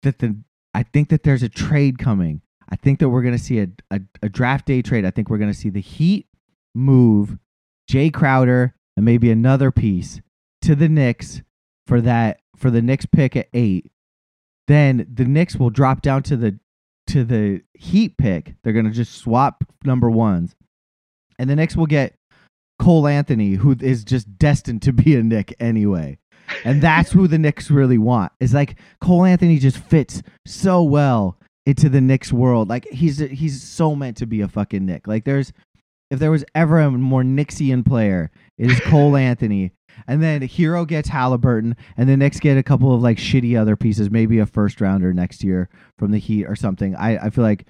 [0.04, 0.38] that the
[0.78, 2.42] I think that there's a trade coming.
[2.70, 5.06] I think that we're gonna see a a, a draft day trade.
[5.06, 6.28] I think we're gonna see the Heat
[6.76, 7.40] move
[7.90, 10.22] Jae Crowder and maybe another piece
[10.62, 11.42] to the Knicks
[11.88, 13.90] for that for the Knicks pick at eight.
[14.68, 16.60] Then the Knicks will drop down to the
[17.08, 18.54] to the Heat pick.
[18.64, 20.56] They're gonna just swap number ones,
[21.40, 22.14] and the Knicks will get
[22.78, 26.20] Cole Anthony, who is just destined to be a Knick anyway.
[26.64, 28.32] And that's who the Knicks really want.
[28.40, 32.70] Is like Cole Anthony just fits so well into the Knicks world.
[32.70, 35.08] Like he's he's so meant to be a fucking Knick.
[35.08, 35.52] Like there's
[36.10, 39.72] if there was ever a more Knicksian player, it is Cole Anthony.
[40.08, 43.76] And then Herro gets Halliburton, and the Knicks get a couple of like shitty other
[43.76, 46.96] pieces, maybe a first rounder next year from the Heat or something.
[46.96, 47.66] I, I feel like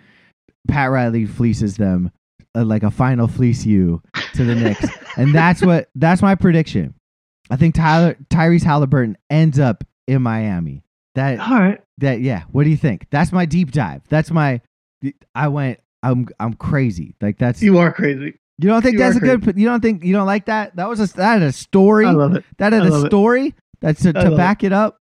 [0.68, 2.12] Pat Riley fleeces them
[2.54, 4.02] uh, like a final fleece you
[4.34, 4.86] to the Knicks,
[5.16, 6.94] and that's what that's my prediction.
[7.50, 10.84] I think Tyler Tyrese Halliburton ends up in Miami.
[11.16, 11.82] That All right.
[12.00, 12.44] that yeah.
[12.52, 13.08] What do you think?
[13.10, 14.04] That's my deep dive.
[14.10, 14.62] That's my.
[15.34, 15.80] I went.
[16.04, 17.16] I'm I'm crazy.
[17.22, 18.38] Like that's you, are crazy.
[18.60, 19.58] You don't think you that's a good.
[19.58, 20.76] You don't think you don't like that?
[20.76, 22.06] That was a that had a story.
[22.06, 22.44] I love it.
[22.58, 23.08] that had I a love it.
[23.10, 23.56] story.
[23.82, 25.00] That's to, to back it up.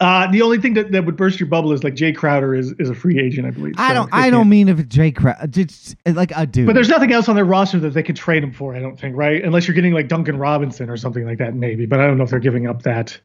[0.00, 2.72] Uh, the only thing that, that would burst your bubble is like Jae Crowder is,
[2.78, 3.74] is a free agent, I believe.
[3.78, 4.10] I so don't.
[4.12, 6.66] I don't mean if Jae just like a dude.
[6.66, 8.76] But there's nothing else on their roster that they could trade him for.
[8.76, 9.44] I don't think, right?
[9.44, 11.86] Unless you're getting like Duncan Robinson or something like that, maybe.
[11.86, 13.20] But I don't know if they're giving up that.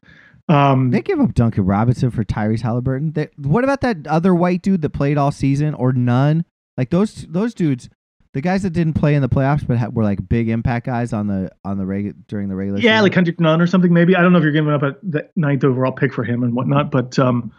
[0.48, 3.12] Um, They give up Duncan Robinson for Tyrese Halliburton.
[3.12, 6.44] They, what about that other white dude that played all season or none?
[6.76, 7.88] Like those those dudes,
[8.34, 11.12] the guys that didn't play in the playoffs but ha- were like big impact guys
[11.12, 12.78] on the on the reg- during the regular.
[12.80, 13.02] yeah, season.
[13.04, 14.14] like Kendrick Nunn or something, maybe.
[14.14, 16.54] I don't know if you're giving up a the ninth overall pick for him and
[16.54, 17.50] whatnot, but um,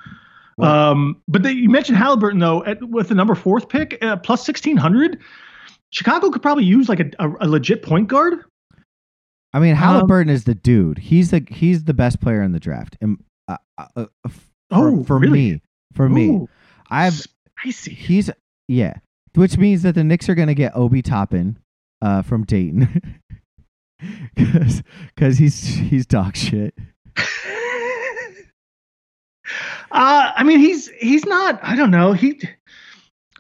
[0.59, 4.45] um, but they, you mentioned Halliburton though, at, with the number fourth pick uh, plus
[4.45, 5.19] sixteen hundred.
[5.91, 8.35] Chicago could probably use like a, a, a legit point guard.
[9.53, 10.97] I mean Um, Halliburton is the dude.
[10.97, 12.97] He's the he's the best player in the draft.
[13.01, 15.51] And, uh, uh, uh, for, Oh, for really?
[15.53, 15.61] me,
[15.93, 16.45] for me,
[16.89, 17.13] I've
[17.61, 17.93] spicy.
[17.93, 18.29] he's
[18.67, 18.95] yeah,
[19.35, 21.57] which means that the Knicks are gonna get Obi Toppin,
[22.01, 23.21] uh, from Dayton,
[24.35, 26.73] because he's he's dog shit.
[29.91, 31.59] Uh, I mean, he's he's not.
[31.61, 32.13] I don't know.
[32.13, 32.41] He,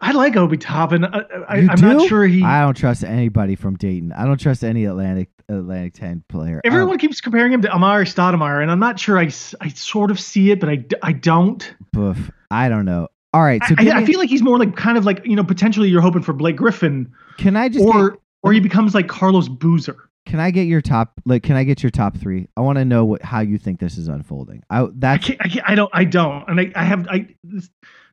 [0.01, 1.03] I like Obi Toppin.
[1.03, 1.93] I, I, You I'm do?
[1.93, 2.43] not sure he.
[2.43, 4.11] I don't trust anybody from Dayton.
[4.11, 6.61] I don't trust any Atlantic Atlantic Ten player.
[6.63, 9.17] Everyone keeps comparing him to Amar'e Stoudemire, and I'm not sure.
[9.17, 9.31] I,
[9.61, 11.21] I sort of see it, but I don't.
[11.21, 12.31] don't, Boof.
[12.51, 13.07] I don't know.
[13.35, 15.35] All right, so I, give I feel like he's more like kind of like you
[15.35, 18.95] know potentially you're hoping for Blake Griffin, can I just or get, or he becomes
[18.95, 20.09] like Carlos Boozer.
[20.25, 22.47] can I get your top like can I get your top three?
[22.55, 24.63] I want to know what how you think this is unfolding.
[24.69, 24.87] I I.
[25.03, 25.89] I, can't, I don't.
[25.93, 26.47] I don't.
[26.47, 27.09] And I, I have.
[27.09, 27.27] I.
[27.43, 27.69] This,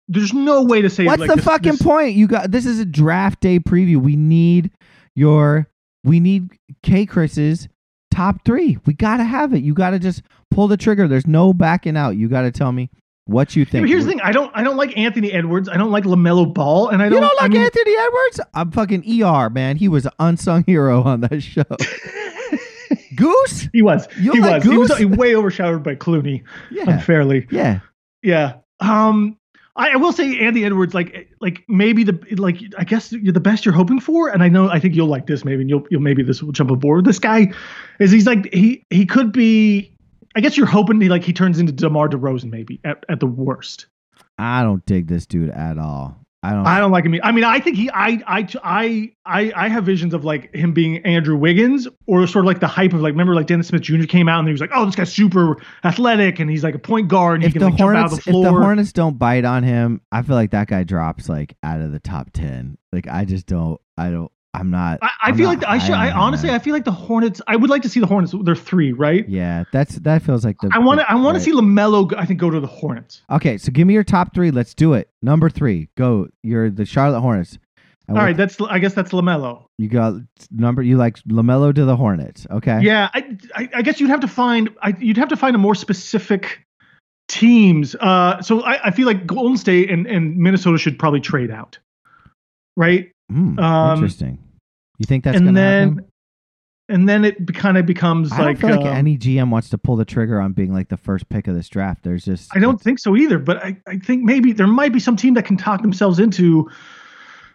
[0.08, 1.04] there's no way to say.
[1.04, 2.16] what's like, the this- fucking this- point?
[2.16, 3.98] You got this is a draft day preview.
[3.98, 4.72] We need
[5.14, 5.68] your
[6.02, 6.50] we need
[6.82, 7.68] K Chris's
[8.11, 8.76] top three.
[8.87, 9.62] We gotta have it.
[9.62, 11.06] You gotta just pull the trigger.
[11.06, 12.16] There's no backing out.
[12.16, 12.90] You gotta tell me
[13.33, 13.88] what you think.
[13.88, 14.21] here's the thing.
[14.23, 14.51] I don't.
[14.55, 15.68] I don't like Anthony Edwards.
[15.68, 17.21] I don't like Lamelo Ball, and I don't.
[17.21, 18.40] don't I like mean, Anthony Edwards?
[18.55, 19.77] I'm fucking ER, man.
[19.77, 21.64] He was an unsung hero on that show.
[23.16, 23.68] Goose?
[23.73, 24.07] he was.
[24.21, 24.73] You he like was.
[24.73, 25.16] He was Goose?
[25.16, 26.42] way overshadowed by Clooney.
[26.71, 26.85] Yeah.
[26.88, 27.47] Unfairly.
[27.51, 27.81] Yeah.
[28.23, 28.55] Yeah.
[28.81, 29.38] Um.
[29.75, 33.40] I, I will say Andy Edwards, like, like maybe the like, I guess you're the
[33.40, 35.87] best you're hoping for, and I know I think you'll like this maybe, and you'll,
[35.90, 37.06] you'll maybe this will jump aboard.
[37.06, 37.50] This guy
[37.98, 39.92] is he's like he he could be.
[40.35, 43.26] I guess you're hoping he like he turns into DeMar DeRozan maybe at, at the
[43.26, 43.87] worst.
[44.38, 46.22] I don't dig this dude at all.
[46.44, 46.66] I don't.
[46.66, 47.14] I don't like him.
[47.22, 50.72] I mean, I think he, I, I, I, I, I have visions of like him
[50.72, 53.83] being Andrew Wiggins, or sort of like the hype of like, remember like Dennis Smith
[53.83, 54.06] Jr.
[54.06, 56.80] came out and he was like, oh, this guy's super athletic and he's like a
[56.80, 58.44] point guard and if he the can like Hornets, of if the floor.
[58.46, 61.92] the Hornets don't bite on him, I feel like that guy drops like out of
[61.92, 62.76] the top ten.
[62.92, 63.80] Like I just don't.
[63.96, 64.33] I don't.
[64.55, 64.98] I'm not.
[65.00, 65.94] I, I I'm feel not like the, I should.
[65.94, 66.50] I honestly.
[66.50, 67.40] I feel like the Hornets.
[67.46, 68.35] I would like to see the Hornets.
[68.42, 69.27] They're three, right?
[69.29, 70.71] Yeah, that's that feels like the.
[70.75, 71.11] I want to.
[71.11, 71.33] I want right.
[71.35, 72.09] to see Lamelo.
[72.09, 73.23] go- I think go to the Hornets.
[73.31, 74.50] Okay, so give me your top three.
[74.50, 75.09] Let's do it.
[75.23, 76.29] Number three, go.
[76.42, 77.59] You're the Charlotte Hornets.
[78.09, 79.67] And All right, that's I guess that's Lamelo.
[79.79, 80.15] You got
[80.50, 80.83] number.
[80.83, 82.46] You like Lamelo to the Hornets.
[82.50, 82.81] Okay.
[82.83, 85.59] Yeah, I, I, I guess you'd have to find I, you'd have to find a
[85.59, 86.67] more specific
[87.29, 87.94] teams.
[87.94, 91.79] Uh, so I, I feel like Golden State and, and Minnesota should probably trade out,
[92.77, 93.13] right?
[93.33, 94.38] Hmm, Um, interesting.
[94.98, 96.06] You think that's gonna then happen?
[96.88, 99.70] and then it kind of becomes I don't like, feel like um, any GM wants
[99.70, 102.02] to pull the trigger on being like the first pick of this draft.
[102.04, 103.38] There's just I don't think so either.
[103.38, 106.70] But I, I think maybe there might be some team that can talk themselves into.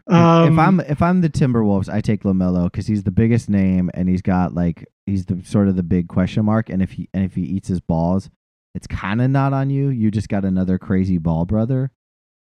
[0.07, 3.91] Um, if I'm if I'm the Timberwolves, I take Lamelo because he's the biggest name
[3.93, 6.69] and he's got like he's the sort of the big question mark.
[6.69, 8.29] And if he and if he eats his balls,
[8.73, 9.89] it's kind of not on you.
[9.89, 11.91] You just got another crazy ball brother.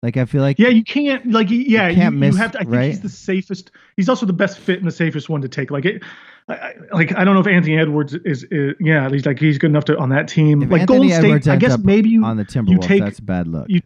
[0.05, 2.59] Like I feel like Yeah, you can't like yeah, you, can't you miss, have to.
[2.59, 2.85] I think right?
[2.91, 3.71] he's the safest.
[3.97, 5.71] He's also the best fit and the safest one to take.
[5.71, 6.03] Like it,
[6.47, 9.57] I, I- like I don't know if Anthony Edwards is, is yeah, he's like he's
[9.59, 10.63] good enough to on that team.
[10.63, 13.03] If like Anthony Golden State, Edwards I ends guess maybe you on the Timberwolves, take-
[13.03, 13.67] that's a bad look.
[13.69, 13.81] you-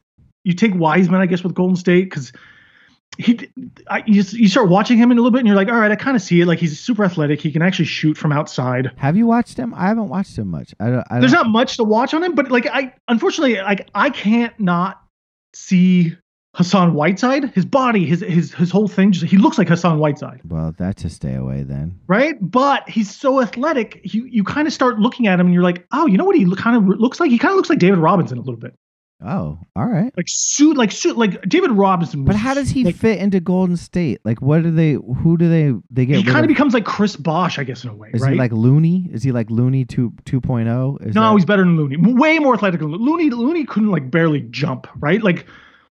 [0.45, 2.33] you take Wiseman, I guess, with Golden State because
[3.19, 3.49] he,
[3.91, 5.91] I, you, you start watching him in a little bit and you're like, all right,
[5.91, 6.47] I kind of see it.
[6.47, 7.41] Like he's super athletic.
[7.41, 8.93] He can actually shoot from outside.
[8.97, 9.75] Have you watched him?
[9.75, 10.75] I haven't watched him much.
[10.81, 11.05] I don't.
[11.11, 14.11] I There's don't, not much to watch on him, but like I, unfortunately, like I
[14.11, 15.03] can't not
[15.55, 16.17] see
[16.55, 17.51] Hassan Whiteside.
[17.55, 20.41] His body, his his his whole thing, just, he looks like Hassan Whiteside.
[20.45, 21.99] Well, that's a stay away then.
[22.09, 22.37] right?
[22.41, 24.01] But he's so athletic.
[24.03, 26.37] You you kind of start looking at him and you're like, oh, you know what
[26.37, 27.31] he kind of looks like?
[27.31, 28.75] He kind of looks like David Robinson a little bit,
[29.21, 30.13] Oh, all right.
[30.17, 32.25] like suit, like suit, like David Robinson.
[32.25, 34.21] But how does he like, fit into Golden State?
[34.25, 34.93] Like, what do they?
[34.93, 35.73] Who do they?
[35.91, 36.19] They get.
[36.19, 38.35] He kind of of- becomes like Chris Bosh, I guess, in a way, Is right?
[38.35, 39.09] he like Looney?
[39.13, 40.57] Is he like Looney two two oh?
[40.57, 41.97] No, that- he's better than Looney.
[41.97, 43.31] Way more athletic than Looney.
[43.31, 45.21] Looney couldn't like barely jump, right?
[45.21, 45.47] Like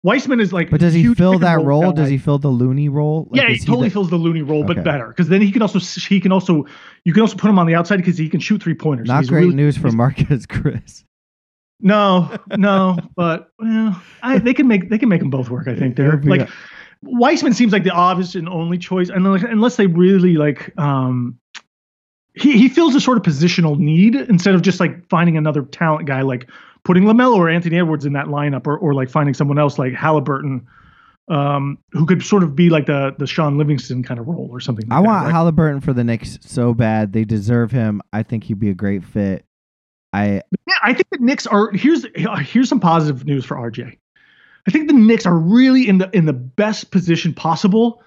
[0.04, 0.70] Wiseman is like.
[0.70, 1.90] But does he fill that role?
[1.90, 2.02] guy.
[2.02, 3.26] Does he fill the Looney role?
[3.32, 4.84] Like, yeah, he totally the- fills the Looney role, but Okay.
[4.84, 6.64] better because then he can also he can also
[7.04, 9.08] you can also put him on the outside because he can shoot three pointers.
[9.08, 11.02] Not He's great really- news for Marquese Chriss.
[11.80, 15.68] No, no, but well, I, they can make they can make them both work.
[15.68, 16.48] I think they're It'll like
[17.02, 21.38] Wiseman seems like the obvious and only choice, and like, unless they really like, um,
[22.34, 26.06] he he fills a sort of positional need instead of just like finding another talent
[26.06, 26.50] guy, like
[26.84, 29.94] putting Lamelo or Anthony Edwards in that lineup, or or like finding someone else like
[29.94, 30.66] Halliburton,
[31.28, 34.60] um, who could sort of be like the the Shaun Livingston kind of role or
[34.60, 34.86] something.
[34.88, 35.32] Like I that, want right?
[35.32, 37.12] Halliburton for the Knicks so bad.
[37.12, 38.02] They deserve him.
[38.12, 39.45] I think he'd be a great fit.
[40.12, 40.42] I
[40.82, 43.98] I think the Knicks are here's here's some positive news for RJ.
[44.66, 48.02] I think the Knicks are really in the in the best position possible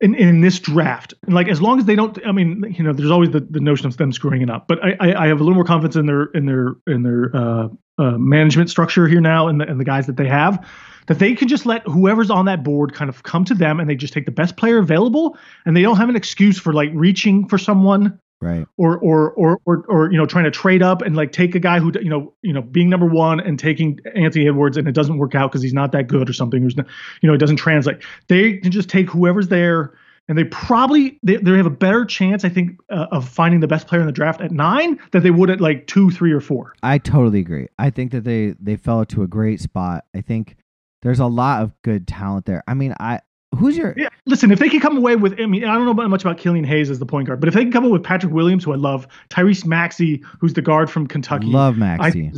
[0.00, 1.14] in in this draft.
[1.24, 3.60] And like as long as they don't, I mean, you know, there's always the, the
[3.60, 4.68] notion of them screwing it up.
[4.68, 7.34] But I, I, I have a little more confidence in their in their in their
[7.34, 7.68] uh,
[7.98, 10.64] uh, management structure here now and the and the guys that they have.
[11.08, 13.88] That they can just let whoever's on that board kind of come to them and
[13.88, 16.90] they just take the best player available and they don't have an excuse for like
[16.92, 18.66] reaching for someone right.
[18.76, 21.60] or or or or or you know trying to trade up and like take a
[21.60, 24.92] guy who you know you know being number one and taking Anthony Edwards and it
[24.92, 27.56] doesn't work out because he's not that good or something or you know it doesn't
[27.56, 27.98] translate.
[28.28, 29.94] They can just take whoever's there
[30.28, 33.68] and they probably they, they have a better chance I think uh, of finding the
[33.68, 36.40] best player in the draft at nine than they would at like two, three, or
[36.40, 36.74] four.
[36.82, 37.68] I totally agree.
[37.78, 40.04] I think that they they fell to a great spot.
[40.14, 40.56] I think
[41.02, 42.62] there's a lot of good talent there.
[42.68, 43.20] I mean, I
[43.56, 46.08] who's your Yeah, listen, if they can come away with, I mean, I don't know
[46.08, 48.02] much about Killian Hayes as the point guard, but if they can come up with
[48.02, 51.78] Patrick Williams, who I love, Tyrese Maxey, who's the guard from Kentucky, love
[52.10, 52.34] think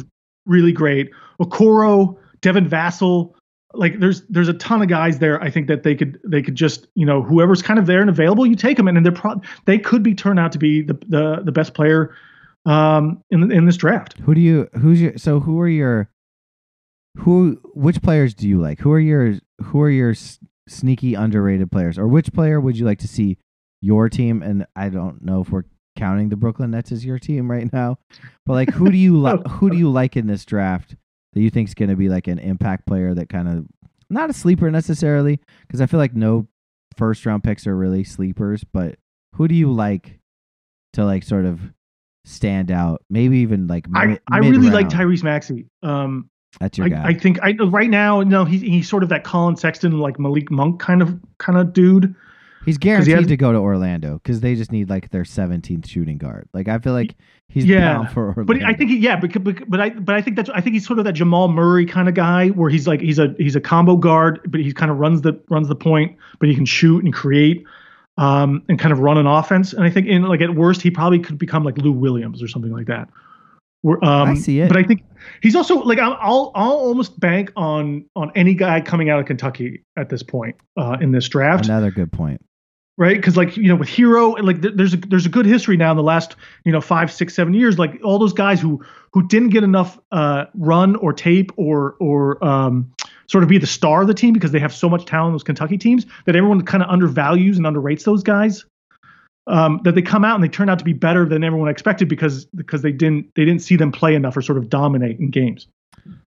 [0.46, 1.10] really great.
[1.40, 3.34] Okoro, Devin Vassell,
[3.72, 5.40] like there's there's a ton of guys there.
[5.42, 8.10] I think that they could they could just you know whoever's kind of there and
[8.10, 10.82] available, you take them, and, and they're pro- they could be turned out to be
[10.82, 12.14] the the, the best player
[12.66, 14.18] um in in this draft.
[14.20, 16.10] Who do you who's your so who are your
[17.18, 18.80] who which players do you like?
[18.80, 20.14] Who are your who are your
[20.70, 23.36] sneaky underrated players or which player would you like to see
[23.82, 25.64] your team and I don't know if we're
[25.96, 27.98] counting the Brooklyn Nets as your team right now.
[28.46, 30.96] But like who do you like who do you like in this draft
[31.32, 33.66] that you think is going to be like an impact player that kind of
[34.08, 36.46] not a sleeper necessarily because I feel like no
[36.96, 38.96] first round picks are really sleepers, but
[39.34, 40.18] who do you like
[40.94, 41.60] to like sort of
[42.24, 43.02] stand out?
[43.08, 44.88] Maybe even like I mid- I really like.
[44.88, 45.66] Tyrese Maxey.
[45.82, 47.02] Um, That's your I, guy.
[47.06, 50.50] I think I right now no he's he's sort of that Collin Sexton like Malik
[50.50, 52.14] Monk kind of kind of dude.
[52.64, 55.86] he's he guaranteed has- to go to Orlando because they just need like their 17th
[55.86, 56.48] shooting guard.
[56.52, 57.14] Like I feel like
[57.48, 58.44] he's Yeah, bound for Orlando.
[58.44, 60.74] But I think he, yeah, but, but but I but I think that's I think
[60.74, 63.56] he's sort of that Jamal Murray kind of guy where he's like he's a he's
[63.56, 66.66] a combo guard, but he kind of runs the runs the point, but he can
[66.66, 67.64] shoot and create,
[68.18, 69.72] um, and kind of run an offense.
[69.72, 72.48] And I think in like at worst he probably could become like Lou Williams or
[72.48, 73.08] something like that.
[73.84, 74.68] Um, I see it.
[74.68, 75.02] But I think
[75.42, 79.82] he's also like I'll I'll, almost bank on on any guy coming out of Kentucky
[79.96, 82.40] at this point uh, in this draft another good point.
[82.98, 83.16] right?
[83.16, 85.76] Because like you know, with Herro, and like th- there's a there's a good history
[85.76, 87.78] now in the last you know five, six, seven years.
[87.78, 92.42] Like all those guys who who didn't get enough uh, run or tape or or
[92.44, 92.92] um,
[93.28, 95.34] sort of be the star of the team because they have so much talent in
[95.34, 98.64] those Kentucky teams that everyone kind of undervalues and underrates those guys.
[99.46, 102.08] Um, that they come out and they turn out to be better than everyone expected
[102.08, 105.30] because because they didn't they didn't see them play enough or sort of dominate in
[105.30, 105.66] games.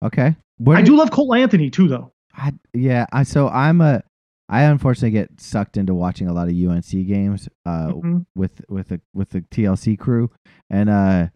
[0.03, 0.35] Okay.
[0.57, 2.11] What I do love Cole Anthony too, though.
[2.35, 4.03] I, yeah, I so I'm a
[4.49, 8.25] I unfortunately get sucked into watching a lot of UNC games uh Mhm.
[8.35, 10.31] with with the with the TLC crew
[10.69, 11.27] and uh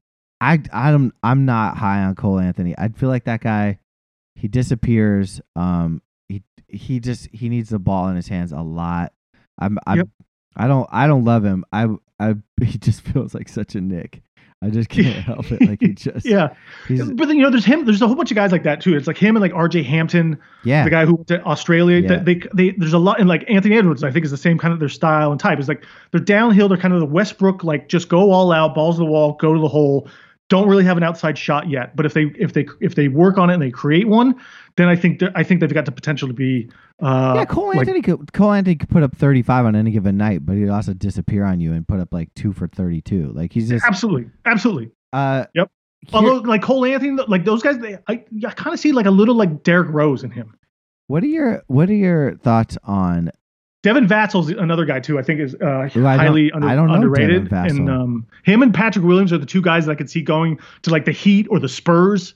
[0.42, 2.76] I I'm I'm not high on Cole Anthony.
[2.78, 3.78] I feel like that guy
[4.36, 9.14] he disappears um he he just he needs the ball in his hands a lot.
[9.58, 10.10] I'm I Yep.
[10.56, 11.66] I don't I don't love him.
[11.72, 11.88] I
[12.20, 14.22] I he just feels like such a Knick.
[14.62, 15.62] I just can't help it.
[15.62, 16.54] Like he just Yeah,
[16.90, 17.86] but then you know, there's him.
[17.86, 18.96] There's a whole bunch of guys like that too.
[18.96, 19.84] It's like him and like R.J.
[19.84, 20.84] Hampton, yeah.
[20.84, 22.00] the guy who went to Australia.
[22.00, 22.18] Yeah.
[22.18, 24.04] They they there's a lot and like Anthony Edwards.
[24.04, 25.60] I think is the same kind of their style and type.
[25.60, 26.68] It's like they're downhill.
[26.68, 29.54] They're kind of the Westbrook like just go all out, balls to the wall, go
[29.54, 30.10] to the hole.
[30.50, 33.38] Don't really have an outside shot yet, but if they if they if they work
[33.38, 34.34] on it and they create one,
[34.78, 36.70] then I think I think they've got the potential to be.
[37.00, 39.92] Uh, yeah, Cole like- Anthony could Cole Anthony could put up thirty five on any
[39.92, 43.00] given night, but he'd also disappear on you and put up like two for thirty
[43.00, 43.32] two.
[43.34, 44.90] Like he's just absolutely, absolutely.
[45.14, 45.70] uh Yep.
[46.08, 49.06] here- Although like Cole Anthony, like those guys, they, I, I kind of see like
[49.06, 50.56] a little like Derrick Rose in him.
[51.08, 53.30] what are your what are your thoughts on
[53.82, 55.18] Devin Vassell's another guy too.
[55.18, 57.52] I think is uh, Ooh, I highly under, I don't know underrated.
[57.52, 60.60] And um, him and Patrick Williams are the two guys that I could see going
[60.82, 62.34] to like the Heat or the Spurs,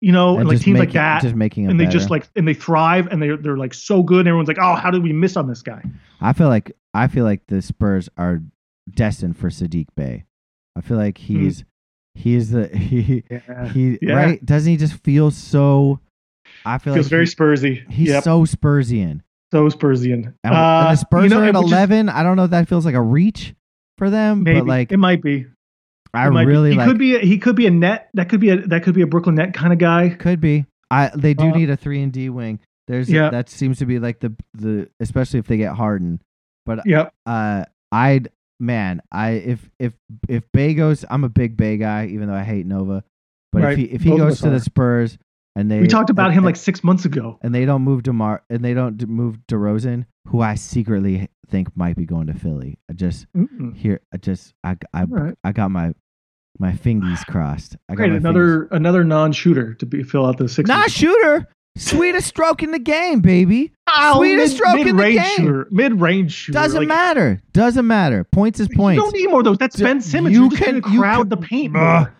[0.00, 1.22] you know, and, like just teams like that.
[1.22, 1.98] just making and they better?
[1.98, 4.20] just like and they thrive and they're they're like so good.
[4.20, 5.82] And everyone's like, oh, how did we miss on this guy?
[6.20, 8.40] I feel like I feel like the Spurs are
[8.92, 10.24] destined for Saddiq Bey.
[10.76, 11.64] I feel like he's
[12.16, 14.14] he's the he Yeah, he Yeah.
[14.14, 16.00] right doesn't he just feel so
[16.64, 17.90] I feel feels like very he- Spursy.
[17.90, 19.20] he's yep, so Spursian.
[19.52, 20.34] So Spursian.
[20.42, 22.08] And, Uh, and the Spurs you know, are at eleven.
[22.08, 23.54] I don't know if that feels like a reach
[23.98, 25.46] for them, Maybe but like it might be.
[26.14, 26.50] I might be.
[26.50, 27.16] really He like could be.
[27.16, 28.08] A, he could be a net.
[28.14, 28.56] That could be a.
[28.56, 30.08] That could be a Brooklyn net kind of guy.
[30.10, 30.64] Could be.
[30.90, 32.60] I they do Uh, need a three and D wing.
[32.88, 33.30] There's Yeah.
[33.30, 36.20] that seems to be like the the especially if they get Harden.
[36.66, 37.12] But Yep.
[37.26, 38.30] uh I'd
[38.60, 39.92] man, I if if
[40.28, 43.04] if Bey goes I'm a big Bey guy, even though I hate Nova.
[43.52, 43.72] But Right.
[43.72, 44.60] if he if he Both goes to the.
[44.60, 45.18] Spurs
[45.56, 47.38] and they We talked about and, him like six months ago.
[47.42, 51.96] and they don't move Demar and they don't move DeRozan, who I secretly think might
[51.96, 52.78] be going to Philly.
[52.90, 53.76] I just Mm-mm.
[53.76, 55.34] here I just I I, right.
[55.44, 55.92] I got my
[56.58, 57.76] my fingies crossed.
[57.88, 60.68] I got Great, another another non-shooter to be fill out the six.
[60.68, 61.46] Not shooter.
[61.74, 63.72] Sweetest stroke in the game, baby.
[63.88, 65.24] Oh, sweetest stroke in the game.
[65.36, 65.68] shooter.
[65.70, 66.52] Mid-range shooter.
[66.58, 67.40] Doesn't like, matter.
[67.54, 68.24] Doesn't matter.
[68.24, 68.96] Points is points.
[68.98, 69.56] You don't need more of those.
[69.56, 70.36] That's Ben Simmons.
[70.36, 71.74] you You're can- you crowd can- the paint.
[71.74, 72.10] Ugh.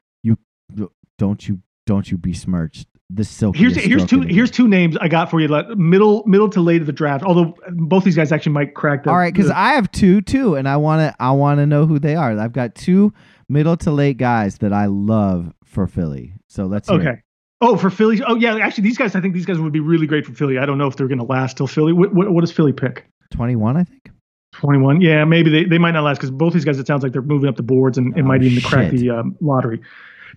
[0.75, 0.89] more.
[1.19, 3.59] Don't you don't you besmirch the silky.
[3.59, 5.49] Here's here's two here's two names I got for you.
[5.77, 7.25] Middle middle to late of the draft.
[7.25, 9.11] Although both these guys actually might crack the.
[9.11, 11.87] All right, because I have two too, and I want to I want to know
[11.87, 12.39] who they are.
[12.39, 13.13] I've got two
[13.49, 16.35] middle to late guys that I love for Philly.
[16.49, 17.07] So let's hear it.
[17.07, 17.21] okay.
[17.65, 18.21] Oh, for Philly.
[18.27, 18.57] Oh, yeah.
[18.57, 19.15] Actually, these guys.
[19.15, 20.59] I think these guys would be really great for Philly.
[20.59, 21.93] I don't know if they're going to last till Philly.
[21.93, 23.07] What, what, what does Philly pick?
[23.31, 24.11] Twenty one, I think.
[24.55, 25.01] 21.
[25.01, 26.79] Yeah, maybe they, they might not last because both these guys.
[26.79, 29.11] It sounds like they're moving up the boards and, and Oh, might even crack the
[29.11, 29.81] um, lottery.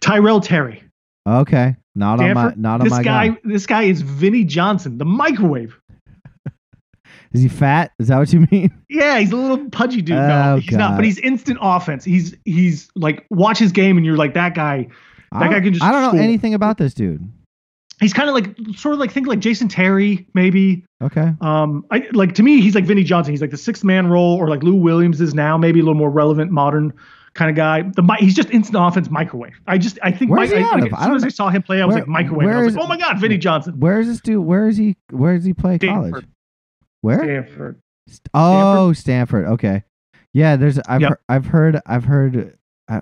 [0.02, 0.84] Tyrell Terry.
[1.28, 3.38] Okay, not on my Stanford, not on this my guy, guy.
[3.44, 5.80] This guy is Vinnie Johnson, the microwave.
[7.34, 7.92] Is he fat?
[8.00, 8.72] Is that what you mean?
[8.90, 10.16] Yeah, he's a little pudgy dude.
[10.16, 10.96] Oh, no, he's not.
[10.96, 12.06] But he's instant offense.
[12.06, 14.88] He's he's like watch his game and you're like that guy.
[15.34, 17.30] That guy can just I don't know anything about this dude.
[18.00, 20.86] He's kind of like sort of like think like Jason Terry maybe.
[21.02, 21.34] Okay.
[21.42, 23.34] Um, I like to me he's like Vinnie Johnson.
[23.34, 25.98] He's like the sixth man role or like Lou Williams is now maybe a little
[25.98, 26.94] more relevant modern
[27.36, 27.84] kind of guy.
[27.84, 29.54] The he's just instant offense microwave.
[29.68, 31.86] I just I think Mike, I, like, as soon as I saw him play, I
[31.86, 32.48] was Where- like microwave.
[32.50, 33.80] I was is- like, oh my god, Vinnie Johnson.
[33.80, 34.44] Where is this dude?
[34.44, 34.96] Where is he?
[35.12, 36.26] Where does he play college?
[37.02, 37.20] Where?
[37.20, 37.80] Stanford.
[38.08, 39.46] St- Oh, Stanford.
[39.46, 39.84] Okay.
[40.34, 40.80] Yeah, there's.
[40.88, 41.10] I've Yep.
[41.10, 41.82] heard, I've heard.
[41.86, 42.58] I've heard.
[42.88, 43.02] I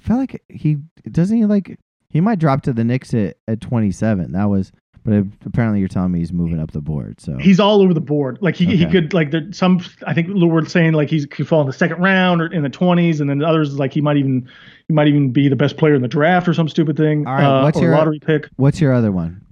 [0.00, 0.78] feel like he
[1.10, 1.78] doesn't he like
[2.10, 4.32] he might drop to the Knicks at, at 27.
[4.32, 4.70] That was,
[5.04, 7.20] but apparently you're telling me he's moving up the board.
[7.20, 8.38] So He's all over the board.
[8.40, 9.80] Like he, he could like there, some.
[10.06, 12.70] I think were saying like he could fall in the second round or in the
[12.70, 14.48] twenties, and then others like he might even
[14.88, 17.26] he might even be the best player in the draft or some stupid thing.
[17.26, 18.48] All right, uh, what's your- lottery pick?
[18.56, 19.42] what's your other one?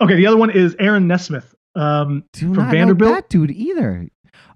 [0.00, 1.54] Okay, the other one is Aaron Nesmith.
[1.74, 3.10] Um, Do From Vanderbilt?
[3.10, 4.08] know that dude either.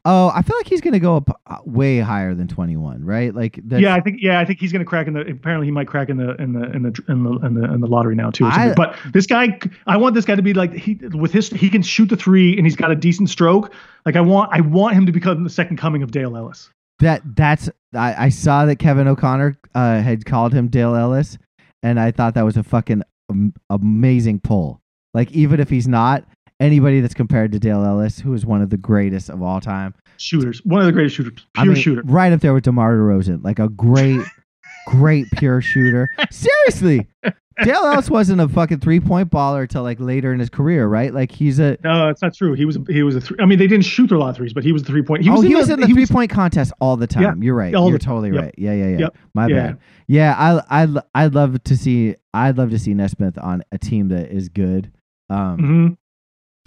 [0.04, 3.32] Oh, I feel like he's gonna go up uh, way higher than 21, right?
[3.32, 5.20] Like that's, yeah, I think yeah, I think he's going to crack in the.
[5.20, 7.80] Apparently, he might crack in the in the in the in the in the, in
[7.80, 8.44] the lottery now too.
[8.46, 11.70] I- but this guy, I want this guy to be like he with his he
[11.70, 13.72] can shoot the three and he's got a decent stroke.
[14.04, 16.68] Like I want I want him to become the second coming of Dale Ellis.
[16.98, 21.38] that that's I, I saw that Kevin O'Connor uh, had called him Dale Ellis,
[21.84, 24.80] and I thought that was a fucking am- amazing pull.
[25.14, 26.24] Like even if he's not
[26.62, 29.94] anybody that's compared to Dale Ellis, who is one of the greatest of all time,
[30.18, 32.02] Shooters, one of the greatest shooters, I pure mean, shooter.
[32.04, 34.20] right up there with DeMar DeRozan, like a great,
[34.86, 36.08] great pure shooter.
[36.30, 37.08] Seriously,
[37.64, 41.12] Dale Ellis wasn't a fucking three point baller until like later in his career, right?
[41.12, 42.52] Like he's a No, that's not true.
[42.54, 43.36] He was he was a three.
[43.40, 45.22] I mean, they didn't shoot a lot of threes, but he was a three point.
[45.22, 46.96] He oh, was he in was the, in the he three was- point contest all
[46.96, 47.22] the time.
[47.22, 47.72] Yeah, You're right.
[47.72, 48.42] You're the- totally yep.
[48.42, 48.54] right.
[48.56, 48.98] Yeah, yeah, yeah.
[48.98, 49.16] Yep.
[49.34, 49.56] My Yeah.
[49.56, 49.78] bad.
[50.06, 54.08] Yeah, I I I'd love to see I'd love to see Nesmith on a team
[54.08, 54.90] that is good.
[55.28, 55.96] Um, Mhm.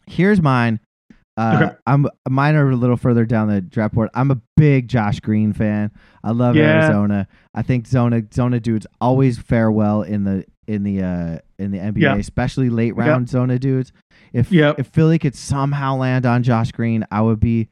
[0.07, 0.79] Here's mine.
[1.37, 1.75] Uh, Okay.
[1.85, 4.09] I'm mine are a little further down the draft board.
[4.13, 5.91] I'm a big Josh Green fan.
[6.23, 6.83] I love Yeah.
[6.85, 7.27] Arizona.
[7.53, 11.77] I think Zona Zona dudes always fare well in the in the uh in the
[11.79, 12.15] NBA, Yeah.
[12.15, 13.91] especially late round Zona dudes.
[14.31, 14.73] If Yeah.
[14.77, 17.67] if Philly could somehow land on Josh Green, I would be.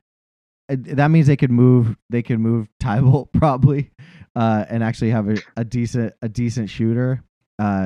[0.69, 1.95] uh, That means they could move.
[2.09, 3.91] They could move Thybulle probably,
[4.35, 7.23] uh, and actually have a, a decent a decent shooter.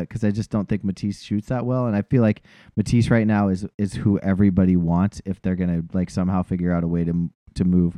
[0.01, 2.41] Because I just don't think Matisse shoots that well, and I feel like
[2.75, 6.83] Matisse right now is is who everybody wants if they're gonna like somehow figure out
[6.83, 7.97] a way to to move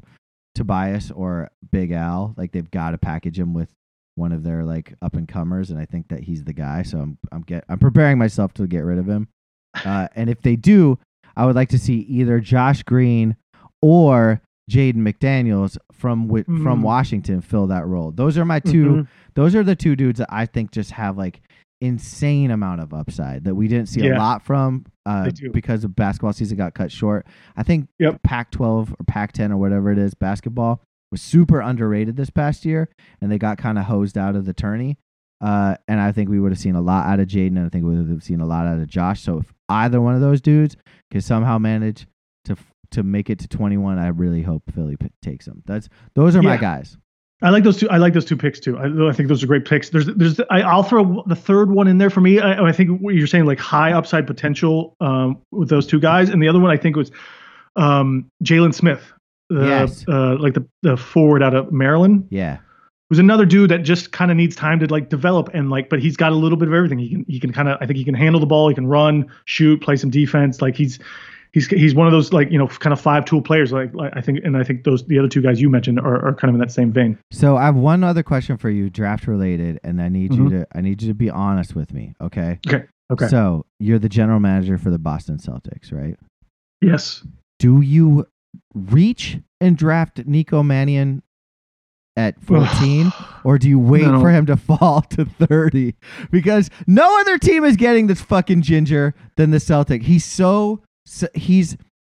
[0.55, 2.33] Tobias or Big Al.
[2.37, 3.69] Like they've got to package him with
[4.15, 6.83] one of their like up and comers, and I think that he's the guy.
[6.83, 9.27] So I'm I'm get I'm preparing myself to get rid of him.
[9.85, 10.97] Uh, and if they do,
[11.37, 13.35] I would like to see either Josh Green
[13.81, 16.83] or Jaden McDaniels from wi- from Mm.
[16.83, 18.11] Washington fill that role.
[18.11, 19.07] Those are my 2 Mhm.
[19.35, 21.41] Those are the two dudes that I think just have like
[21.81, 25.23] insane amount of upside that we didn't see a lot from uh,
[25.53, 27.25] because the basketball season got cut short.
[27.55, 28.21] I think Yep.
[28.23, 32.89] Pac-12 or Pac-10 or whatever it is basketball was super underrated this past year,
[33.21, 34.97] and they got kind of hosed out of the tourney.
[35.41, 37.69] Uh, and I think we would have seen a lot out of Jaden, and I
[37.69, 39.21] think we would have seen a lot out of Josh.
[39.21, 40.75] So if either one of those dudes
[41.11, 42.05] could somehow manage
[42.45, 42.57] to
[42.91, 45.61] to make it to 21, I really hope Philly p- takes them.
[45.65, 46.97] That's those are my guys.
[47.41, 47.89] I like those two.
[47.89, 48.77] I like those two picks too.
[48.77, 49.89] I, I think those are great picks.
[49.89, 50.39] There's, there's.
[50.49, 52.39] I, I'll throw the third one in there for me.
[52.39, 56.29] I, I think what you're saying like high upside potential um, with those two guys,
[56.29, 57.11] and the other one I think was
[57.77, 59.01] um, Jalen Smith,
[59.49, 60.03] the, Yes.
[60.09, 62.57] uh, like the the forward out of Maryland, Yeah,
[63.09, 65.99] who's another dude that just kind of needs time to like develop and like, but
[66.01, 66.99] he's got a little bit of everything.
[66.99, 68.67] He can he can kind of I think he can handle the ball.
[68.67, 70.61] He can run, shoot, play some defense.
[70.61, 70.99] Like he's.
[71.51, 74.11] He's, he's one of those like you know kind of five tool players like, like
[74.15, 76.49] I think and I think those the other two guys you mentioned are, are kind
[76.49, 77.17] of in that same vein.
[77.31, 80.49] So I have one other question for you, draft related, and I need you Mhm.
[80.51, 82.59] to I need you to be honest with me, okay?
[82.67, 82.85] okay?
[83.11, 83.27] Okay.
[83.27, 86.15] So you're the general manager for the Boston Celtics, right?
[86.81, 87.25] Yes.
[87.57, 88.27] Do you
[88.75, 91.23] reach and draft Nico Mannion
[92.15, 93.11] at 14
[93.43, 94.19] or do you wait No.
[94.19, 95.95] for him to fall to 30
[96.31, 100.03] because no other team is getting this fucking ginger than the Celtic.
[100.03, 100.81] He's so,
[101.11, 101.75] so he's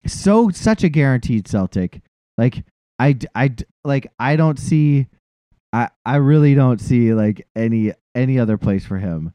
[0.07, 2.01] so such a guaranteed Celtic.
[2.37, 2.63] Like
[2.97, 5.07] I, I like I don't see
[5.71, 9.33] I I really don't see like any any other place for him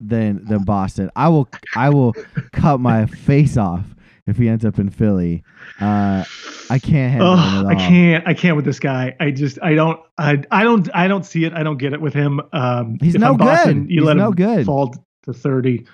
[0.00, 1.10] than than Boston.
[1.14, 2.14] I will I will
[2.52, 3.84] cut my face off
[4.26, 5.42] if he ends up in Philly.
[5.80, 6.24] Uh,
[6.70, 7.88] I can't handle Oh, him I at all.
[7.88, 8.28] can't.
[8.28, 9.14] I can't with this guy.
[9.20, 9.58] I just.
[9.62, 10.00] I don't.
[10.16, 10.42] I.
[10.50, 10.88] I don't.
[10.94, 11.52] I don't see it.
[11.52, 12.40] I don't get it with him.
[12.52, 13.90] Um, He's no Boston, good.
[13.90, 14.66] You He's let no him good.
[14.66, 14.94] fall
[15.24, 15.86] to thirty.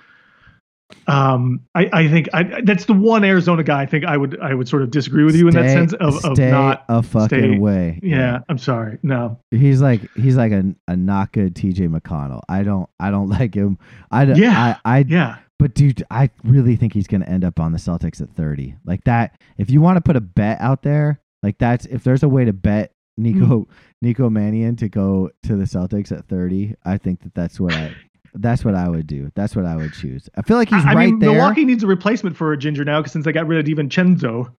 [1.07, 1.89] Um, I.
[1.93, 3.81] I think I, that's the one Arizona guy.
[3.81, 4.39] I think I would.
[4.39, 6.83] I would sort of disagree with you in that sense of, of stay not.
[6.89, 7.99] a fucking stay- way.
[8.03, 8.97] Yeah, I'm sorry.
[9.03, 9.39] No.
[9.51, 12.41] he's like he's like a, a not good TJ McConnell.
[12.49, 13.77] I don't I don't like him.
[14.11, 14.77] I d- Yeah.
[14.85, 15.37] I, I Yeah.
[15.57, 18.75] but dude, I really think he's gonna end up on the Celtics at thirty.
[18.85, 19.39] Like that.
[19.57, 22.45] If you want to put a bet out there, like that's if there's a way
[22.45, 23.71] to bet Nico Hmm.
[24.01, 27.93] Nico Mannion to go to the Celtics at thirty, I think that that's what I
[28.39, 29.31] that's what I would do.
[29.35, 30.29] That's what I would choose.
[30.35, 31.31] I feel like he's I, I right mean, there.
[31.31, 34.51] Milwaukee needs a replacement for a ginger now because since they got rid of DiVincenzo.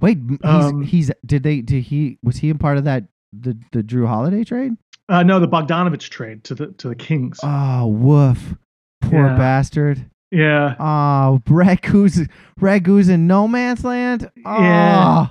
[0.00, 3.56] Wait, he's Um, he's did they did he was he a part of that the
[3.72, 4.72] the Jrue Holiday trade?
[5.08, 7.38] Uh, no, the Bogdanovich trade to the to the Kings.
[7.42, 8.54] Oh, woof.
[9.02, 9.36] Poor Yeah.
[9.36, 10.04] bastard.
[10.30, 10.76] yeah.
[10.78, 12.26] Oh, Ragu's
[12.60, 14.30] Ragu's in no man's land.
[14.44, 15.26] Oh, Yeah.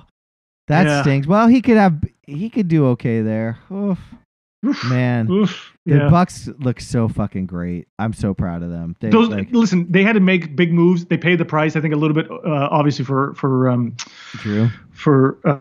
[0.68, 1.02] that Yeah.
[1.02, 1.26] stinks.
[1.26, 3.58] Well, he could have he could do okay there.
[3.72, 3.98] Oof,
[4.66, 4.84] Oof.
[4.90, 5.72] man, Oof.
[5.86, 6.10] the Yeah.
[6.10, 7.88] Bucks look so fucking great.
[7.98, 8.94] I'm so proud of them.
[9.00, 11.06] They, Those like, listen, they had to make big moves.
[11.06, 11.76] They paid the price.
[11.76, 13.96] I think a little bit, uh, obviously for for um,
[14.36, 14.70] Jrue.
[14.92, 15.58] for uh,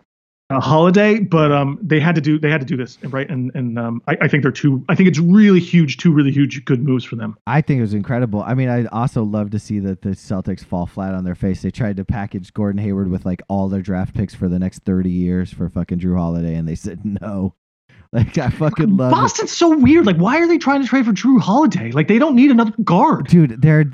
[0.51, 3.29] a holiday, but um, they had to do they had to do this right.
[3.29, 4.83] And and um, I, I think they're two.
[4.89, 5.97] I think it's really huge.
[5.97, 7.37] Two really huge good moves for them.
[7.45, 8.41] I think it was incredible.
[8.41, 11.61] I mean, I also love to see that the Celtics fall flat on their face.
[11.61, 14.79] They tried to package Gordon Hayward with like all their draft picks for the next
[14.85, 17.53] 30 years for fucking Jrue Holiday, and they said no.
[18.11, 19.15] Like, I fucking love it.
[19.15, 20.07] Boston's so weird.
[20.07, 21.91] Like, why are they trying to trade for Jrue Holiday?
[21.91, 23.27] Like, they don't need another guard.
[23.27, 23.85] Dude, they're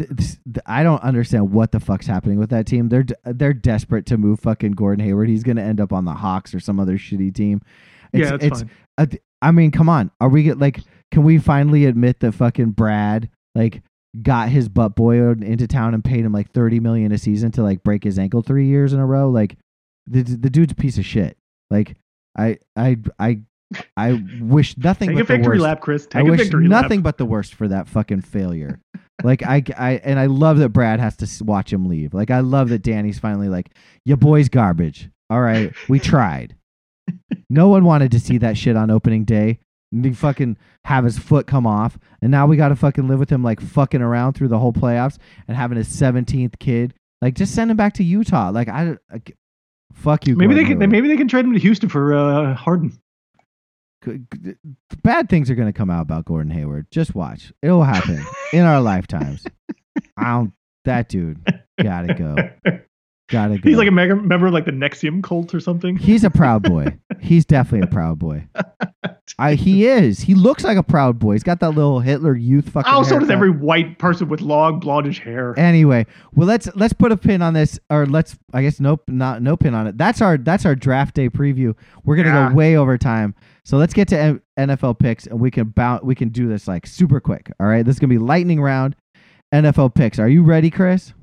[0.65, 2.87] I don't understand what the fuck's happening with that team.
[2.87, 5.27] They're they're desperate to move fucking Gordon Hayward.
[5.27, 7.61] He's gonna end up on the Hawks or some other shitty team.
[8.13, 8.63] It's, yeah, it's
[8.97, 9.19] fine.
[9.41, 10.11] I mean, come on.
[10.21, 10.79] Are we get like?
[11.11, 13.83] Can we finally admit that fucking Brad like
[14.21, 17.63] got his butt boiled into town and paid him like thirty million a season to
[17.63, 19.29] like break his ankle three years in a row?
[19.29, 19.57] Like
[20.07, 21.37] the the dude's a piece of shit.
[21.69, 21.97] Like
[22.37, 23.41] I I I
[23.97, 25.61] I wish nothing Take but a victory the worst.
[25.61, 26.05] lap, Chris.
[26.05, 27.03] Take I wish nothing lap.
[27.03, 28.79] but the worst for that fucking failure.
[29.23, 32.13] like I, I, and I love that Brad has to watch him leave.
[32.13, 33.69] Like I love that Danny's finally like,
[34.05, 36.55] "Your boy's garbage." All right, we tried.
[37.49, 39.59] no one wanted to see that shit on opening day.
[39.91, 43.19] And he fucking have his foot come off, and now we got to fucking live
[43.19, 45.17] with him like fucking around through the whole playoffs
[45.47, 46.93] and having his seventeenth kid.
[47.21, 48.49] Like just send him back to Utah.
[48.49, 49.21] Like I, I
[49.93, 50.35] fuck you.
[50.35, 50.79] Maybe they can.
[50.79, 52.99] Maybe they can trade him to Houston for uh, Harden.
[55.03, 56.87] Bad things are going to come out about Gordon Hayward.
[56.91, 57.51] Just watch.
[57.61, 59.45] It'll happen in our lifetimes.
[60.17, 60.53] I don't,
[60.85, 61.39] that dude
[61.81, 62.35] gotta go.
[63.29, 63.69] Gotta go.
[63.69, 65.97] He's like a mega member of like the NXIVM cult or something.
[65.97, 66.97] He's a proud boy.
[67.19, 68.45] He's definitely a proud boy.
[69.39, 70.19] I, he is.
[70.19, 71.33] He looks like a proud boy.
[71.33, 72.91] He's got that little Hitler youth fucking.
[72.93, 75.57] Oh, so does every white person with long blondish hair.
[75.57, 79.41] Anyway, well let's let's put a pin on this, or let's I guess nope, not
[79.41, 79.97] no pin on it.
[79.97, 81.75] That's our that's our draft day preview.
[82.03, 82.49] We're gonna Yeah.
[82.49, 83.33] go way over time,
[83.65, 86.03] so let's get to NFL picks, and we can bounce.
[86.03, 87.51] We can do this like super quick.
[87.59, 88.95] All right, this is gonna be lightning round.
[89.53, 90.19] NFL picks.
[90.19, 91.13] Are you ready, Chris?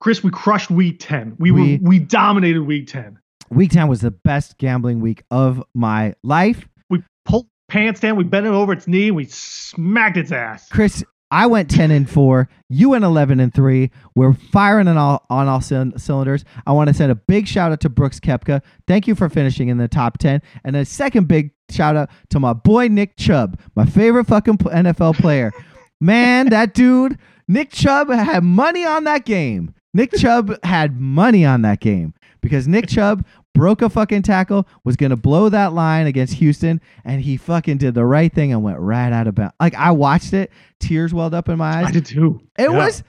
[0.00, 1.34] Chris, we crushed week ten.
[1.38, 3.18] We, We- were we dominated week ten.
[3.50, 6.68] Week ten was the best gambling week of my life.
[6.90, 8.16] We pulled pants down.
[8.16, 9.10] We bent it over its knee.
[9.10, 10.68] We smacked its ass.
[10.68, 12.48] Chris, I went 10 and 4.
[12.68, 13.90] You went 11 and 3.
[14.14, 16.44] We're firing on all, on all cyl- cylinders.
[16.66, 18.62] I want to send a big shout out to Brooks Koepka.
[18.86, 20.40] Thank you for finishing in the top 10.
[20.64, 25.16] And a second big shout out to my boy Nick Chubb, my favorite fucking NFL
[25.18, 25.52] player.
[26.00, 29.74] Man, that dude, Nick Chubb had money on that game.
[29.94, 33.24] Nick Chubb had money on that game because Nick Chubb
[33.58, 37.76] broke a fucking tackle, was going to blow that line against Houston, and he fucking
[37.78, 39.54] did the right thing and went right out of bounds.
[39.60, 40.50] Like I watched it,
[40.80, 41.86] tears welled up in my eyes.
[41.86, 42.40] I did too.
[42.58, 42.76] It Yeah.
[42.76, 43.02] was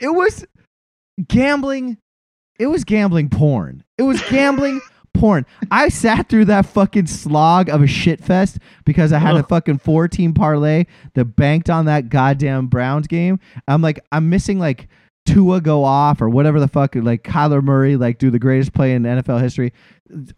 [0.00, 0.46] it was
[1.28, 1.98] gambling.
[2.58, 3.84] It was gambling porn.
[3.98, 4.80] It was gambling
[5.14, 5.44] porn.
[5.70, 9.78] I sat through that fucking slog of a shit fest because I had a fucking
[9.78, 13.38] four team parlay that banked on that goddamn Browns game.
[13.68, 14.88] I'm like, I'm missing like
[15.26, 18.94] Tua go off or whatever the fuck, like Kyler Murray, like do the greatest play
[18.94, 19.72] in NFL history,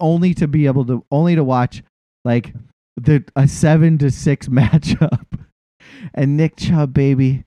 [0.01, 1.83] only to be able to only to watch
[2.25, 2.53] like
[2.97, 5.25] the a seven to six matchup.
[6.15, 7.45] And Nick Chubb, baby,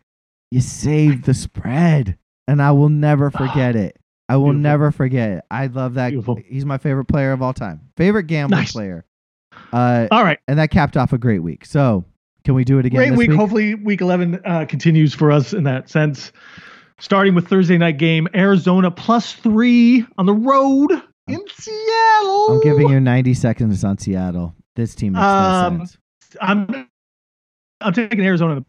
[0.52, 2.18] you saved the spread,
[2.48, 3.98] and I will never forget it.
[4.30, 4.62] I will Beautiful.
[4.62, 5.44] never forget it.
[5.52, 6.10] I love that.
[6.12, 6.40] Beautiful.
[6.46, 7.82] He's my favorite player of all time.
[7.98, 8.72] Favorite gambling Nice.
[8.72, 9.06] player.
[9.74, 10.40] Uh, All right.
[10.48, 11.66] and that capped off a great week.
[11.66, 12.06] So,
[12.46, 13.30] can we do it again Great this week.
[13.32, 13.38] week?
[13.40, 16.32] Hopefully, week 11 uh, continues for us in that sense.
[17.02, 20.92] Starting with Thursday night game, Arizona plus three on the road
[21.28, 22.52] in Seattle.
[22.52, 24.56] I'm giving you 90 seconds on Seattle.
[24.76, 25.98] This team makes Um, no sense.
[26.40, 26.88] I'm,
[27.82, 28.64] I'm taking Arizona.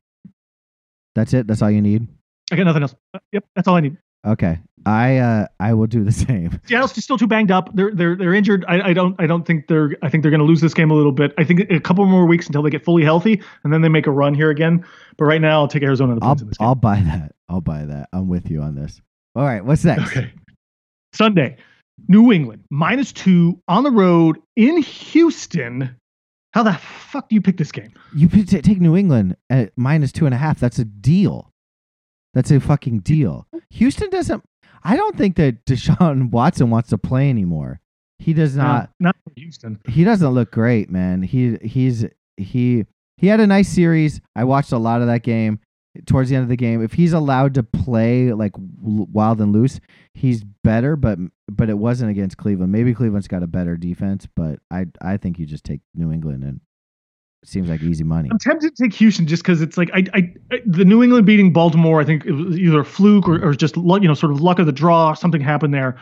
[1.14, 1.46] That's it.
[1.46, 2.08] That's all you need.
[2.50, 2.94] I got nothing else.
[3.32, 3.98] Yep, that's all I need.
[4.26, 4.58] Okay.
[4.86, 6.60] I uh I will do the same.
[6.64, 7.74] Seattle's just still too banged up.
[7.74, 8.64] They're they're they're injured.
[8.68, 10.90] I, I don't I don't think they're I think they're going to lose this game
[10.90, 11.32] a little bit.
[11.38, 14.06] I think a couple more weeks until they get fully healthy, and then they make
[14.06, 14.84] a run here again.
[15.16, 16.14] But right now, I'll take Arizona.
[16.16, 16.68] The I'll in this game.
[16.68, 17.32] I'll buy that.
[17.48, 18.08] I'll buy that.
[18.12, 19.00] I'm with you on this.
[19.34, 19.64] All right.
[19.64, 20.16] What's next?
[20.16, 20.32] Okay.
[21.12, 21.56] Sunday,
[22.08, 25.96] New England minus two on the road in Houston.
[26.54, 27.92] How the fuck do you pick this game?
[28.14, 30.60] You t- take New England at minus two and a half.
[30.60, 31.50] That's a deal.
[32.34, 33.46] That's a fucking deal.
[33.70, 34.42] Houston doesn't.
[34.84, 37.80] I don't think that Deshaun Watson wants to play anymore.
[38.18, 38.90] He does not.
[39.00, 39.80] No, not for Houston.
[39.88, 41.22] He doesn't look great, man.
[41.22, 42.04] He he's
[42.36, 44.20] he he had a nice series.
[44.36, 45.60] I watched a lot of that game.
[46.06, 49.78] Towards the end of the game, if he's allowed to play like wild and loose,
[50.14, 50.96] he's better.
[50.96, 51.18] But
[51.50, 52.72] but it wasn't against Cleveland.
[52.72, 56.44] Maybe Cleveland's got a better defense, but I I think you just take New England
[56.44, 56.60] and
[57.44, 58.28] seems like easy money.
[58.30, 61.26] I'm tempted to take Houston just because it's like I, I, I the New England
[61.26, 62.00] beating Baltimore.
[62.00, 64.40] I think it was either a fluke or, or just luck, you know sort of
[64.40, 65.14] luck of the draw.
[65.14, 65.96] Something happened there.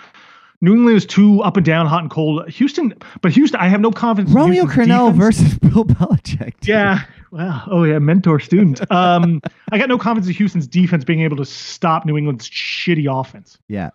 [0.62, 2.46] New England is too up and down, hot and cold.
[2.50, 4.34] Houston, but Houston, I have no confidence.
[4.34, 6.60] Romeo Crennel versus Bill Belichick.
[6.60, 6.68] dude.
[6.68, 7.04] Yeah.
[7.32, 7.62] Wow.
[7.70, 8.80] Oh yeah, mentor student.
[8.90, 9.40] Um,
[9.72, 13.56] I got no confidence in Houston's defense being able to stop New England's shitty offense.
[13.68, 13.90] Yeah.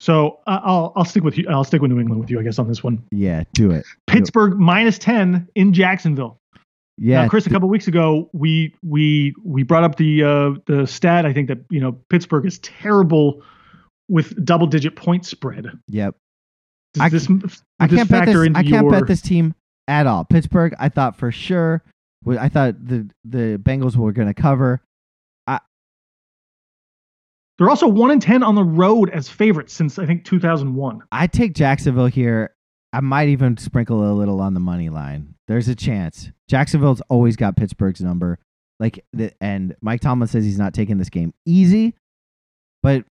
[0.00, 1.46] So uh, I'll I'll stick with you.
[1.50, 3.02] I'll stick with New England with you, I guess, on this one.
[3.10, 3.42] Yeah.
[3.52, 3.84] Do it.
[4.06, 6.40] Pittsburgh minus ten in Jacksonville.
[6.98, 7.22] Yeah.
[7.22, 11.24] Now, Chris, a couple weeks ago, we we we brought up the uh, the stat.
[11.24, 13.42] I think that you know Pittsburgh is terrible
[14.08, 15.66] with double digit point spread.
[15.88, 16.16] Yep.
[16.94, 17.28] Does I this,
[17.78, 18.36] I can't bet this.
[18.54, 19.54] I can't your, bet this team
[19.86, 20.24] at all.
[20.24, 21.82] Pittsburgh, I thought for sure.
[22.26, 24.82] I thought the the Bengals were going to cover.
[27.58, 31.02] They're also one in ten on the road as favorites since I think 2001.
[31.10, 32.54] I take Jacksonville here.
[32.92, 35.34] I might even sprinkle a little on the money line.
[35.46, 36.30] There's a chance.
[36.48, 38.38] Jacksonville's always got Pittsburgh's number.
[38.80, 41.94] Like the and Mike Tomlin says he's not taking this game easy,
[42.82, 43.04] but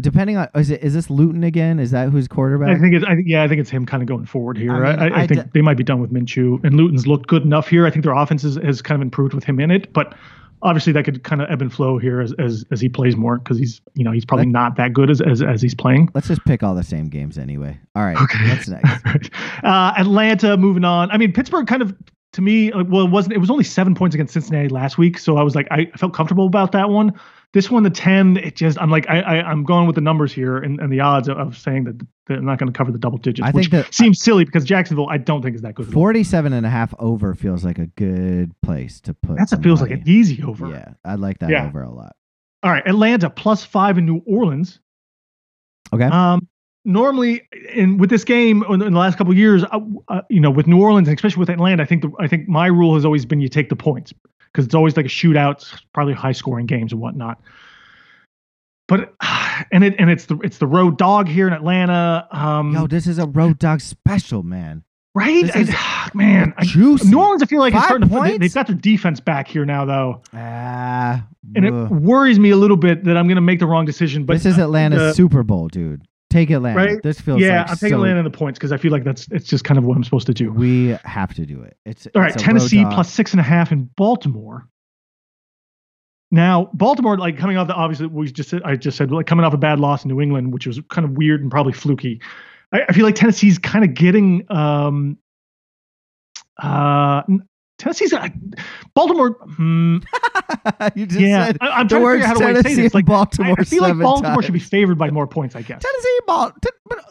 [0.00, 1.78] Depending on is it is this Luton again?
[1.78, 2.76] Is that who's quarterback?
[2.76, 4.72] I think it's, I think, yeah, I think it's him kind of going forward here.
[4.72, 7.06] I mean, I, I I think d- they might be done with Minshew, and Luton's
[7.06, 7.86] looked good enough here.
[7.86, 10.14] I think their offense is, has kind of improved with him in it, but
[10.62, 13.38] obviously that could kind of ebb and flow here as as, as he plays more
[13.38, 16.08] because he's you know he's probably not that good as, as as he's playing.
[16.14, 17.78] Let's just pick all the same games anyway.
[17.94, 18.16] All right.
[18.16, 18.48] Okay.
[18.48, 19.30] What's next?
[19.64, 21.10] uh, Atlanta moving on.
[21.10, 21.94] I mean, Pittsburgh kind of
[22.32, 23.34] to me, well, it wasn't.
[23.34, 26.14] It was only seven points against Cincinnati last week, so I was like, I felt
[26.14, 27.12] comfortable about that one.
[27.52, 30.32] This one, the ten, it just, I'm like, I, I I'm going with the numbers
[30.32, 32.98] here and, and the odds of, of saying that they're not going to cover the
[32.98, 35.74] double digits, I which think that- seems silly because Jacksonville, I don't think is that
[35.74, 35.88] good.
[35.88, 39.36] at 47 and a half over feels like a good place to put.
[39.36, 40.68] That's a feels like an easy over.
[40.68, 41.66] Yeah, I like that Yeah.
[41.66, 42.14] over a lot.
[42.62, 44.78] All right, Atlanta plus five in New Orleans.
[45.92, 46.04] Okay.
[46.04, 46.46] Um,
[46.84, 50.38] normally, in with this game in, in the last couple of years, uh, uh, you
[50.40, 52.94] know, with New Orleans and especially with Atlanta, I think the, I think my rule
[52.94, 54.12] has always been you take the points
[54.52, 57.40] because it's always like a shootout, probably high scoring games and whatnot.
[58.88, 59.14] But
[59.72, 62.26] and it and it's the it's the road dog here in Atlanta.
[62.30, 64.82] Um, Yo, this is a road dog special, man.
[65.14, 65.46] right?
[65.46, 68.20] this is I- man, I, New Orleans, I feel like it's starting to.
[68.22, 72.56] They, they've got their defense back here now, though, Ah, and it worries me a
[72.56, 74.24] little bit that I'm going to make the wrong decision.
[74.24, 76.02] But this is uh, Atlanta's the- Super Bowl, dude.
[76.30, 76.76] Take Atlanta.
[76.76, 77.02] Right?
[77.02, 79.02] This feels yeah, like I'm taking so- Atlanta in the points because I feel like
[79.02, 80.52] that's it's just kind of what I'm supposed to do.
[80.52, 81.76] We have to do it.
[81.84, 84.68] It's All right, it's Tennessee plus six and a half in Baltimore.
[86.30, 89.52] Now, Baltimore, like coming off the obviously we just I just said like coming off
[89.52, 92.20] a bad loss in New England, which was kind of weird and probably fluky.
[92.72, 95.18] I, I feel like Tennessee's kind of getting um
[96.62, 97.22] uh
[97.80, 98.28] Tennessee's uh,
[98.94, 99.30] Baltimore.
[99.56, 99.98] Hmm,
[100.94, 102.74] you just yeah, said I, am the trying to words figure out how to say
[102.74, 102.94] this.
[102.94, 105.56] Like Baltimore I, I feel like Baltimore should be favored by more points.
[105.56, 105.82] I guess.
[105.82, 106.68] Tennessee, ball, t-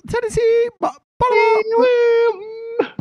[0.08, 1.88] Tennessee, Ba- Baltimore.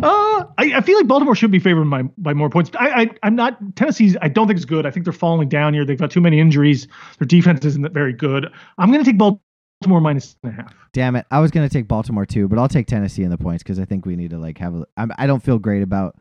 [0.03, 2.71] Uh, I, I feel like Baltimore should be favored by by more points.
[2.79, 4.17] I, I I'm not Tennessee's.
[4.23, 4.87] I don't think it's good.
[4.87, 5.85] I think they're falling down here.
[5.85, 6.89] They've got too many injuries.
[7.19, 8.51] Their defense isn't very good.
[8.79, 10.75] I'm going to take Baltimore minus and a half.
[10.95, 11.27] Damn it!
[11.31, 13.85] I was gonna take Baltimore too, but I'll take Tennessee in the points because I
[13.85, 14.75] think we need to like have.
[14.75, 16.17] A, I'm, I don't feel great about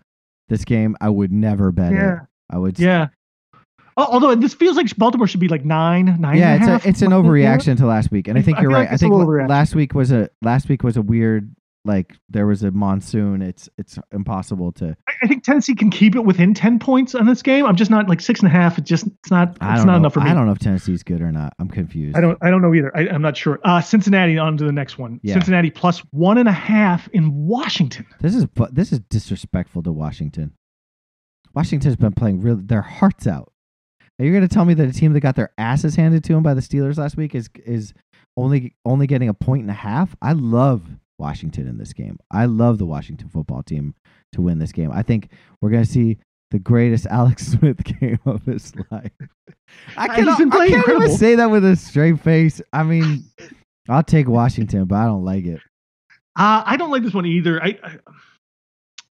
[0.50, 0.96] this game.
[1.02, 2.14] I would never bet Yeah.
[2.14, 2.20] it.
[2.50, 2.80] I would.
[2.80, 3.08] Yeah.
[4.00, 6.38] Oh, although this feels like Baltimore should be like nine, nine.
[6.38, 7.60] yeah, and it's a it's an something like that.
[7.62, 8.82] overreaction to last week, and I think I you're right.
[8.82, 9.50] like I think little la- overreaction.
[9.50, 11.52] last week was a last week was a weird
[11.88, 13.42] like there was a monsoon.
[13.42, 14.96] It's it's impossible to.
[15.24, 17.66] I, think Tennessee can keep it within ten points on this game.
[17.66, 18.78] I'm just not like six and a half.
[18.78, 19.50] It's just it's not.
[19.50, 19.96] It's don't know.
[19.96, 20.30] enough for me.
[20.30, 21.54] I don't know if Tennessee's good or not.
[21.60, 22.16] I'm confused.
[22.18, 22.38] I don't.
[22.42, 22.96] I don't know either.
[22.96, 23.60] I, I'm not sure.
[23.64, 25.20] Uh, Cincinnati on to the next one.
[25.24, 25.34] Yeah.
[25.34, 28.06] Cincinnati plus one and a half in Washington.
[28.22, 30.54] This is this is disrespectful to Washington.
[31.56, 33.52] Washington's been playing really their hearts out.
[34.20, 36.34] Are you going to tell me that a team that got their asses handed to
[36.34, 37.94] them by the Steelers last week is is
[38.36, 40.16] only only getting a point and a half?
[40.22, 40.84] I love
[41.20, 42.18] Washington in this game.
[42.32, 43.96] I love the Washington football team
[44.34, 44.92] to win this game.
[44.92, 45.30] I think
[45.62, 46.18] we're going to see
[46.52, 49.12] the greatest Alex Smith game of his life.
[49.98, 52.62] I, Uh, I can't even say that with a straight face.
[52.72, 53.26] I mean,
[53.90, 55.60] I'll take Washington, but I don't like it.
[56.36, 57.62] Uh, I don't like this one either.
[57.64, 57.98] I, I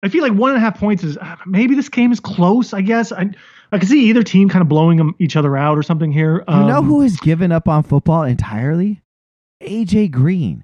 [0.03, 2.73] I feel like one and a half points is uh, maybe this game is close.
[2.73, 3.31] I guess I
[3.73, 6.45] I can see either team kind of blowing them each other out or something here.
[6.49, 9.03] You know Um, who has given up on football entirely?
[9.63, 10.63] AJ Green.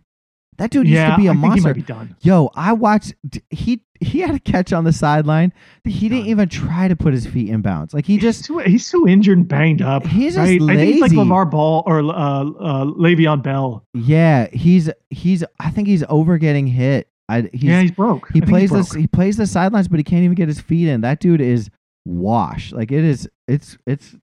[0.63, 1.69] That dude used to be a I monster.
[1.71, 2.15] might be done.
[2.21, 3.15] Yo, I watched.
[3.51, 5.53] He he had a catch on the sideline.
[5.83, 7.93] He didn't even try to put his feet in bounds.
[7.93, 10.07] Like he he's just too, he's so injured and banged up.
[10.07, 10.63] He's just right?
[10.63, 11.17] I think he's like lazy.
[11.17, 13.85] Levar Ball or uh, uh, Le'Veon Bell.
[13.93, 14.47] yeah.
[14.53, 15.43] He's he's.
[15.59, 17.09] I think he's over getting hit.
[17.29, 18.31] I he's, yeah, he's broke.
[18.33, 18.93] he I plays he's this.
[18.93, 21.01] He plays the sidelines, but he can't even get his feet in.
[21.01, 21.71] That dude is
[22.05, 22.71] wash.
[22.71, 23.29] Like it is.
[23.49, 24.15] It's it's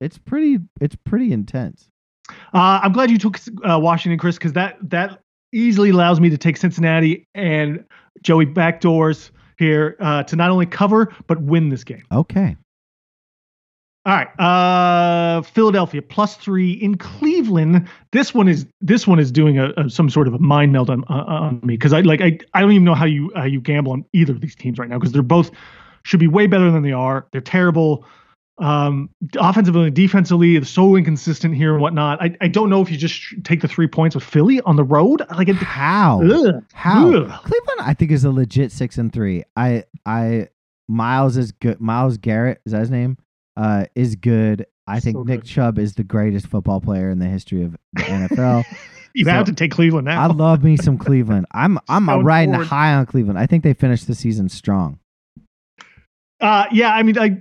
[0.00, 0.58] it's pretty.
[0.80, 1.90] It's pretty intense.
[2.52, 3.38] Uh, I'm glad you took
[3.68, 5.22] uh, Washington, Chris, because that that
[5.52, 7.84] easily allows me to take Cincinnati and
[8.22, 12.04] Joey backdoors here uh, to not only cover but win this game.
[12.12, 12.56] Okay.
[14.06, 17.86] All right, uh, Philadelphia plus three in Cleveland.
[18.12, 20.88] This one is this one is doing a, a some sort of a mind meld
[20.88, 23.44] on, uh, on me because I like I, I don't even know how you how
[23.44, 25.50] you gamble on either of these teams right now because they're both
[26.04, 27.26] should be way better than they are.
[27.32, 28.06] They're terrible.
[28.58, 32.20] Um, offensively, defensively, they're so inconsistent here and whatnot.
[32.20, 34.84] I, I don't know if you just take the three points with Philly on the
[34.84, 35.22] road.
[35.30, 36.20] Like it, How?
[36.22, 37.08] ugh, How?
[37.14, 37.42] ugh.
[37.44, 39.44] Cleveland, I think, is a legit six and three.
[39.56, 40.48] I, I,
[40.88, 41.80] Myles is good.
[41.80, 43.16] Myles Garrett is that his name?
[43.56, 44.66] Uh, is good.
[44.86, 45.46] I think So Nick good.
[45.48, 48.64] Chubb is the greatest football player in the history of the NFL.
[49.14, 50.22] You So, have to take Cleveland now.
[50.22, 51.46] I love me some Cleveland.
[51.52, 52.66] I'm, I'm riding forward.
[52.68, 53.38] high on Cleveland.
[53.38, 54.98] I think they finished the season strong.
[56.40, 57.40] Uh, yeah, I mean, I,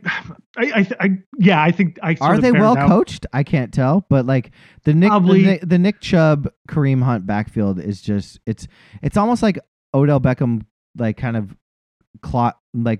[0.57, 2.15] I, I, I yeah, I think I.
[2.15, 2.89] sort Are they well out.
[2.89, 3.25] coached?
[3.31, 4.51] I can't tell, but like
[4.85, 8.67] the Nick, the, Probably- the Nick Chubb, Kareem Hunt backfield is just it's
[9.03, 9.59] it's almost like
[9.93, 10.65] Odell Beckham
[10.97, 11.55] like kind of
[12.21, 12.99] clot like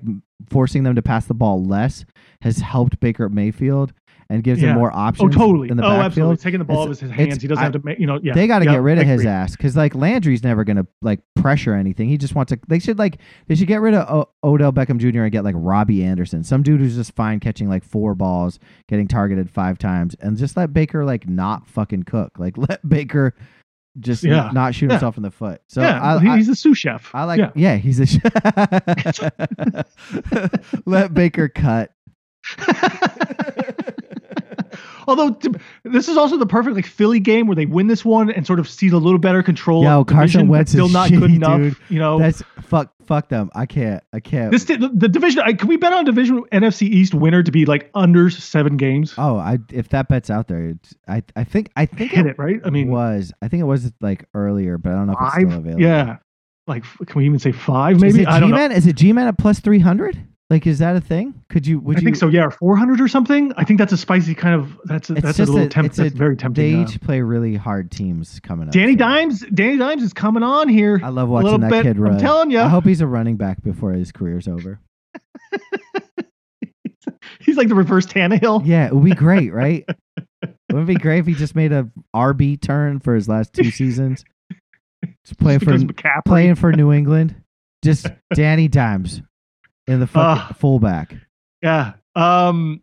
[0.49, 2.05] forcing them to pass the ball less
[2.41, 3.93] has helped Baker Mayfield
[4.29, 4.71] and gives Yeah.
[4.71, 5.21] him more options.
[5.21, 5.69] Oh, options totally.
[5.69, 6.05] in the oh, backfield.
[6.05, 6.37] absolutely.
[6.37, 7.41] Taking the ball out of his hands.
[7.41, 8.33] He doesn't I- have to make, you know, yeah.
[8.33, 9.31] they got to yeah, get rid of his agree.
[9.31, 12.09] ass because like Landry's never gonna like pressure anything.
[12.09, 12.59] He just wants to.
[12.67, 15.21] They should like they should get rid of o- Odell Beckham Jr.
[15.23, 18.59] and get like Robbie Anderson, some dude who's just fine catching like four balls,
[18.89, 22.37] getting targeted five times, and just let Baker like not fucking cook.
[22.37, 23.33] Like let Baker
[23.99, 24.51] just Yeah.
[24.53, 24.93] not shoot Yeah.
[24.93, 25.61] himself in the foot.
[25.67, 27.09] So yeah, I, he's a sous chef.
[27.13, 27.51] I like Yeah.
[27.55, 28.17] yeah, he's a sh-
[30.85, 31.91] let Baker cut.
[35.07, 38.29] Although to, this is also the perfect like Philly game where they win this one
[38.29, 39.83] and sort of seize a little better control.
[39.83, 41.59] Yo, Carson Wentz is still not good shitty, enough.
[41.59, 41.75] dude.
[41.89, 43.49] You know, That's fuck fuck them.
[43.55, 44.03] I can't.
[44.13, 44.51] I can't.
[44.51, 45.41] this the, the division.
[45.45, 49.13] I, can we bet on division NFC East winner to be like under seven games?
[49.17, 52.31] Oh, I if that bet's out there, it's, I I think I think Hit it,
[52.31, 52.59] it right.
[52.65, 53.31] I mean, was.
[53.41, 55.47] I think it was like earlier, but I don't know if it's five.
[55.47, 55.81] still available.
[55.81, 56.17] Yeah,
[56.67, 57.95] like can we even say five?
[57.95, 58.57] Is Maybe it I don't know.
[58.57, 58.71] G-Man?
[58.73, 60.19] Is it G-Man at plus three hundred?
[60.49, 61.43] Like, is that a thing?
[61.49, 61.77] Could you?
[61.79, 62.05] Would I you?
[62.05, 62.29] think so.
[62.29, 63.51] Yeah, four hundred or something.
[63.57, 64.79] I think that's a spicy kind of.
[64.85, 66.73] That's a, that's a little a- temp, it's a- very tempting.
[66.75, 68.73] They uh, each play really hard teams coming up.
[68.73, 69.43] Danny so Dimes.
[69.53, 71.01] Danny Dimes is coming on here.
[71.03, 71.83] I love watching that bit.
[71.83, 72.13] kid run.
[72.13, 74.79] I'm telling you, I hope he's a running back before his career's over.
[77.41, 78.65] he's like the reverse Tannehill.
[78.65, 79.83] Yeah, it would be great, right?
[80.71, 83.71] Wouldn't it be great if he just made a RB turn for his last two
[83.71, 84.23] seasons?
[85.25, 86.25] Just play Just for McCaffrey.
[86.25, 87.35] playing for New England.
[87.83, 89.21] Just Danny Dimes
[89.87, 90.55] in the fucking Ah.
[90.57, 91.15] fullback.
[91.61, 91.93] Yeah.
[92.15, 92.81] Um.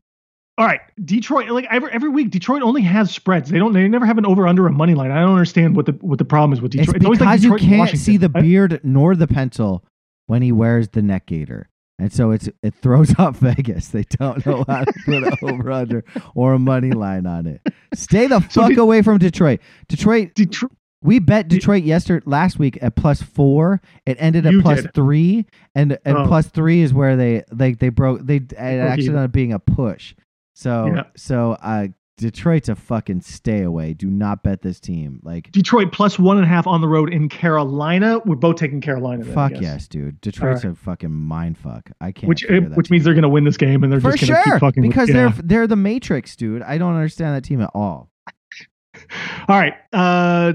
[0.56, 1.48] All right, Detroit.
[1.50, 3.50] Like every every week, Detroit only has spreads.
[3.50, 3.72] They don't.
[3.72, 5.10] They never have an over under a money line.
[5.10, 6.96] I don't understand what the what the problem is with Detroit.
[6.96, 9.84] It's always because like you Detroit and can't see the beard nor the pencil
[10.26, 11.68] when he wears the neck gaiter.
[11.98, 13.88] And so it's it throws off Vegas.
[13.88, 16.04] They don't know how to put an over under
[16.36, 17.60] or a money line on it.
[17.94, 19.58] Stay the fuck away from Detroit.
[19.88, 20.70] Detroit Detroit.
[21.04, 23.80] We bet Detroit yesterday last week at plus four.
[24.06, 26.26] It ended at plus three, and and Oh.
[26.26, 28.26] plus three is where they they they broke.
[28.26, 30.14] They it actually ended up being a push.
[30.54, 31.02] So Yeah.
[31.16, 33.92] so uh, Detroit's a fucking stay away.
[33.92, 35.18] Do not bet this team.
[35.24, 38.20] Like Detroit plus one and a half on the road in Carolina.
[38.24, 39.24] We're both taking Carolina.
[39.24, 40.20] Then, fuck yes, dude.
[40.20, 41.90] Detroit's a fucking mind fuck.
[42.00, 42.28] I can't.
[42.28, 44.28] Which figure that which means they're going to win this game and they're for just
[44.30, 45.14] going to sure keep fucking with- because yeah.
[45.34, 46.62] they're they're the Matrix, dude.
[46.62, 48.10] I don't understand that team at all.
[49.48, 49.74] All right.
[49.92, 50.52] Uh,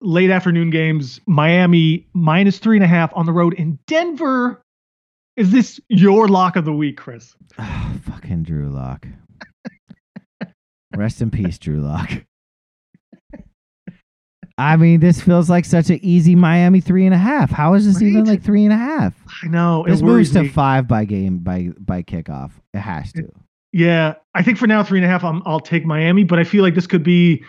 [0.00, 1.20] late afternoon games.
[1.26, 4.62] Miami minus three and a half on the road in Denver.
[5.36, 7.34] Is this your lock of the week, Chris?
[8.04, 9.06] fucking Drew Lock.
[10.96, 12.10] Rest in peace, Drew Lock.
[14.58, 17.50] I mean, this feels like such an easy Miami three and a half.
[17.50, 19.14] How is this even like three and a half?
[19.42, 19.84] I know.
[19.86, 20.48] This it moves worries to me.
[20.48, 22.52] five by game by by kickoff.
[22.74, 23.28] It has to.
[23.72, 25.24] Yeah, I think for now three and a half.
[25.24, 27.42] I'm, I'll take Miami, but I feel like this could be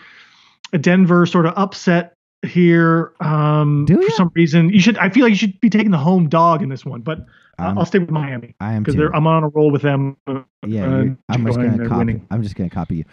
[0.77, 2.13] Denver sort of upset
[2.45, 3.13] here.
[3.19, 4.97] Um, for some reason, you should.
[4.97, 7.19] I feel like you should be taking the home dog in this one, but
[7.59, 8.99] Um, I'll stay with Miami I am because.
[9.13, 10.17] I'm on a roll with them.
[10.65, 11.97] Yeah, uh, I'm just going gonna copy.
[11.99, 12.27] winning.
[12.31, 13.05] I'm just gonna copy you.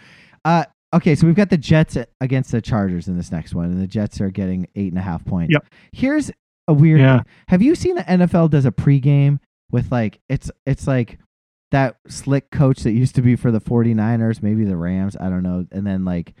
[0.43, 3.81] Uh, okay, so we've got the Jets against the Chargers in this next one, and
[3.81, 5.53] the Jets are getting eight and a half points.
[5.53, 5.65] Yep.
[5.91, 6.31] Here's
[6.67, 6.99] a weird.
[6.99, 7.21] Yeah.
[7.47, 9.39] Have you seen the NFL does a pregame
[9.71, 11.19] with like it's it's like
[11.71, 15.43] that slick coach that used to be for the 49ers, maybe the Rams, I don't
[15.43, 16.33] know, and then like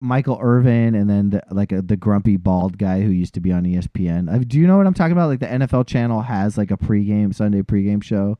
[0.00, 3.52] Michael Irvin, and then the, like a, the grumpy bald guy who used to be
[3.52, 4.32] on ESPN.
[4.32, 5.28] Uh, do you know what I'm talking about?
[5.28, 8.38] Like the NFL channel has like a pregame Sunday pregame show.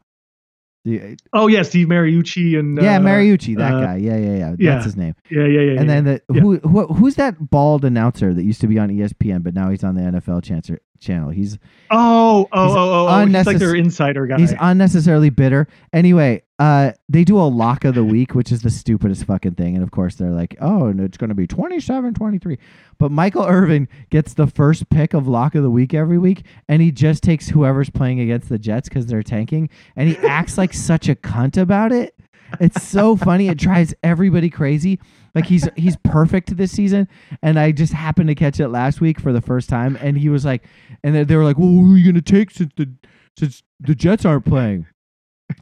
[1.35, 3.97] Oh yeah, Steve Mariucci and yeah, uh, Mariucci, that uh, guy.
[3.97, 4.49] Yeah, yeah, yeah.
[4.49, 4.83] That's yeah.
[4.83, 5.15] his name.
[5.31, 5.81] Yeah, yeah, yeah.
[5.81, 5.95] and yeah.
[5.95, 6.41] then the yeah.
[6.41, 9.85] who, who who's that bald announcer that used to be on ESPN, but now he's
[9.85, 11.31] on the NFL chancer, channel.
[11.31, 11.59] He's
[11.91, 14.39] oh, oh, he's oh, oh, oh, he's like their insider guy.
[14.39, 15.67] he's unnecessarily bitter.
[15.93, 19.75] Anyway, uh, they do a lock of the week, which is the stupidest fucking thing.
[19.75, 22.59] And of course, they're like, oh, and it's going to be 27 23.
[22.99, 26.83] But Michael Irvin gets the first pick of lock of the week every week, and
[26.83, 30.75] he just takes whoever's playing against the Jets because they're tanking, and he acts like
[30.75, 32.15] such a cunt about it.
[32.59, 33.49] It's so funny.
[33.49, 34.99] It drives everybody crazy.
[35.35, 37.09] Like he's he's perfect this season,
[37.43, 40.29] and I just happened to catch it last week for the first time, and he
[40.29, 40.65] was like,
[41.05, 42.91] and they, they were like, "Well, who are you gonna take since the
[43.39, 44.87] since the Jets aren't playing?"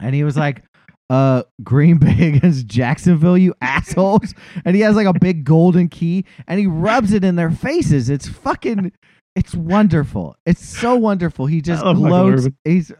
[0.01, 0.63] And he was like,
[1.11, 4.35] "Uh, Green Bay against Jacksonville, you assholes!"
[4.65, 8.09] And he has like a big golden key, and he rubs it in their faces.
[8.09, 8.93] It's fucking,
[9.37, 10.35] it's wonderful.
[10.47, 11.45] It's so wonderful.
[11.47, 12.49] He just gloats.
[12.65, 12.91] He's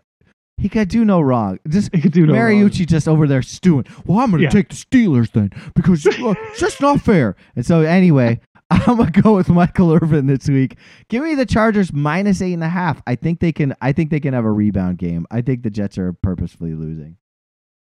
[0.59, 1.59] he could do no wrong.
[1.69, 2.43] Just He could do no wrong.
[2.43, 3.87] Mariucci just over there stewing.
[4.05, 4.51] Well, I'm going to Yeah.
[4.51, 6.11] take the Steelers then because uh,
[6.51, 7.37] it's just not fair.
[7.57, 8.41] And so, anyway,
[8.71, 10.77] I'm going to go with Michael Irvin this week.
[11.09, 13.01] Give me the Chargers minus eight and a half.
[13.07, 13.75] I think they can.
[13.81, 15.27] I think they can have a rebound game.
[15.31, 17.17] I think the Jets are purposefully losing.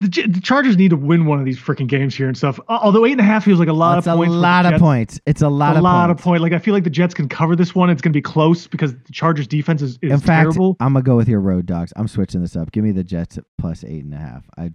[0.00, 2.60] The, the Chargers need to win one of these freaking games here and stuff.
[2.68, 4.32] Uh, Although eight and a half feels like a lot That's of points.
[4.32, 4.80] a lot of Jets.
[4.82, 5.20] points.
[5.26, 6.20] It's a lot a of lot points.
[6.20, 6.42] of point.
[6.42, 7.90] Like I feel like the Jets can cover this one.
[7.90, 10.76] It's going to be close because the Chargers defense is, is In fact, terrible.
[10.78, 11.92] I'm gonna go with your road dogs.
[11.96, 12.70] I'm switching this up.
[12.70, 14.44] Give me the Jets at plus eight and a half.
[14.56, 14.70] I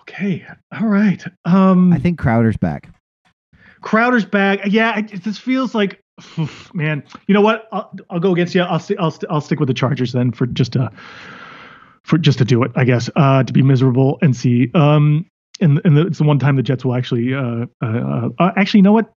[0.00, 1.22] Okay, all right.
[1.44, 2.88] Um, I think Crowder's back.
[3.82, 4.60] Crowder's back.
[4.66, 6.02] Yeah, I, this feels like
[6.74, 7.04] man.
[7.28, 7.68] You know what?
[7.72, 8.62] I'll, I'll go against you.
[8.62, 10.90] I'll sti- I'll sti- I'll stick with the Chargers then for just a
[12.06, 12.70] for just to do it.
[12.76, 14.70] I guess uh, to be miserable and see.
[14.74, 15.26] Um,
[15.60, 17.34] and and the, it's the one time the Jets will actually.
[17.34, 19.12] Uh, uh, uh, actually, you know what?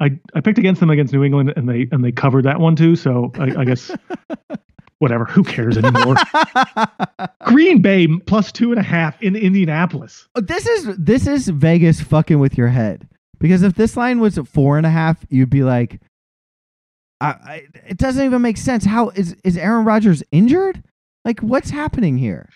[0.00, 2.76] I, I picked against them against New England and they and they covered that one
[2.76, 2.96] too.
[2.96, 3.90] So I, I guess
[4.98, 5.24] whatever.
[5.24, 6.16] Who cares anymore?
[7.46, 10.28] Green Bay plus two and a half in Indianapolis.
[10.34, 14.48] this is this is Vegas fucking with your head because if this line was at
[14.48, 16.00] four and a half, you'd be like,
[17.20, 18.84] I, I, it doesn't even make sense.
[18.84, 20.82] How is is Aaron Rodgers injured?
[21.24, 22.48] Like, what's happening here?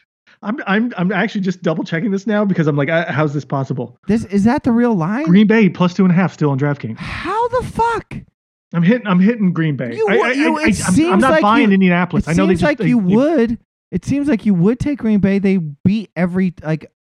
[0.43, 3.45] I'm I'm I'm actually just double checking this now because I'm like, uh, how's this
[3.45, 3.99] possible?
[4.07, 5.25] This is that the real line?
[5.25, 6.97] Green Bay plus two and a half still on DraftKings.
[6.99, 8.14] How the fuck?
[8.73, 9.97] I'm hitting I'm hitting Green Bay.
[9.97, 12.27] You I, wa- I, you- I, it am seems not like buying you- Indianapolis.
[12.29, 13.59] It I know they seems just like they- you they- would.
[13.91, 15.39] It seems like you would take Green Bay.
[15.39, 16.93] They beat every like.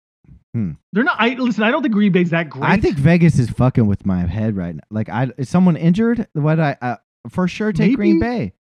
[0.94, 1.18] They're not.
[1.20, 1.64] I listen.
[1.64, 2.64] I don't think Green Bay's that great.
[2.64, 4.82] I think Vegas is fucking with my head right now.
[4.90, 6.28] Like, I is someone injured?
[6.34, 6.96] What I uh,
[7.30, 8.54] for sure take Green Bay.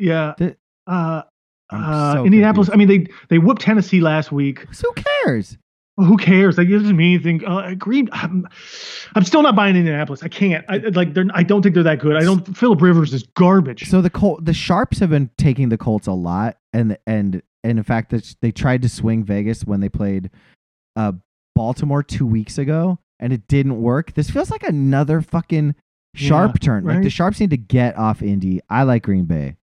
[0.00, 0.34] Yeah.
[0.36, 0.56] The-
[0.88, 1.22] uh, I'm
[1.70, 2.68] uh, so Indianapolis.
[2.68, 2.90] confused.
[2.90, 4.60] I mean, they they whooped Tennessee last week.
[4.60, 4.92] Who
[5.24, 5.58] cares?
[5.96, 6.56] Well, who cares?
[6.56, 7.44] Like, it doesn't mean anything.
[7.44, 8.08] Uh, Green.
[8.12, 8.46] I'm,
[9.16, 10.22] I'm still not buying Indianapolis.
[10.22, 10.64] I can't.
[10.68, 11.12] I like.
[11.12, 11.24] They're.
[11.34, 12.16] I don't think they're that good.
[12.16, 12.56] I don't.
[12.56, 13.88] Philip Rivers is garbage.
[13.88, 17.78] So the Col- the Sharps have been taking the Colts a lot, and and and
[17.78, 20.30] in fact, that they tried to swing Vegas when they played
[20.94, 21.12] uh,
[21.56, 24.14] Baltimore two weeks ago, and it didn't work.
[24.14, 25.74] This feels like another fucking
[26.14, 26.84] sharp Yeah, turn.
[26.84, 27.10] Like the.
[27.10, 28.60] Sharps need to get off Indy.
[28.70, 29.56] I like Green Bay.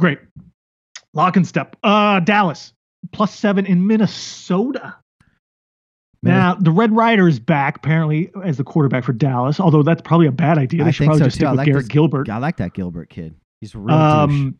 [0.00, 0.18] Great.
[1.14, 1.76] Lock and step.
[1.82, 2.72] Uh, Dallas
[3.12, 4.96] plus seven in Minnesota.
[6.22, 9.58] Minnes- Now the Red Rider is back apparently as the quarterback for Dallas.
[9.60, 10.84] Although that's probably a bad idea.
[10.84, 11.38] They I should think probably so just too.
[11.40, 12.28] stick with like Garrett this- Gilbert.
[12.30, 13.34] I like that Gilbert kid.
[13.60, 13.94] He's real.
[13.96, 14.58] Um,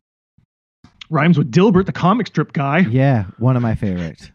[1.11, 2.78] rhymes with Dilbert, the comic strip guy.
[2.80, 4.30] Yeah, one of my favorites.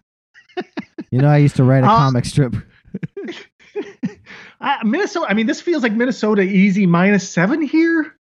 [1.11, 2.55] you know, I used to write a Uh, comic strip.
[4.59, 5.28] I, Minnesota.
[5.30, 8.15] I mean, this feels like Minnesota easy minus seven here.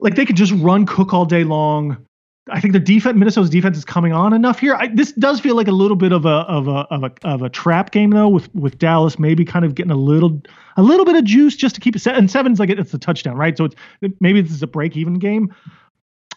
[0.00, 2.04] Like they could just run Cook all day long.
[2.50, 4.74] I think their defense, Minnesota's defense, is coming on enough here.
[4.74, 7.42] I, this does feel like a little bit of a of a of a of
[7.42, 10.40] a trap game though, with with Dallas maybe kind of getting a little
[10.76, 12.16] a little bit of juice just to keep it set.
[12.16, 13.56] And seven's like it's a touchdown, right?
[13.56, 13.74] So it's
[14.20, 15.54] maybe this is a break even game.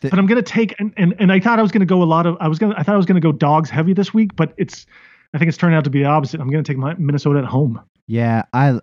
[0.01, 2.05] The- but I'm gonna take and, and and I thought I was gonna go a
[2.05, 4.35] lot of I was gonna I thought I was gonna go dogs heavy this week,
[4.35, 4.85] but it's
[5.33, 6.41] I think it's turned out to be the opposite.
[6.41, 7.79] I'm gonna take my Minnesota at home.
[8.07, 8.79] Yeah, I,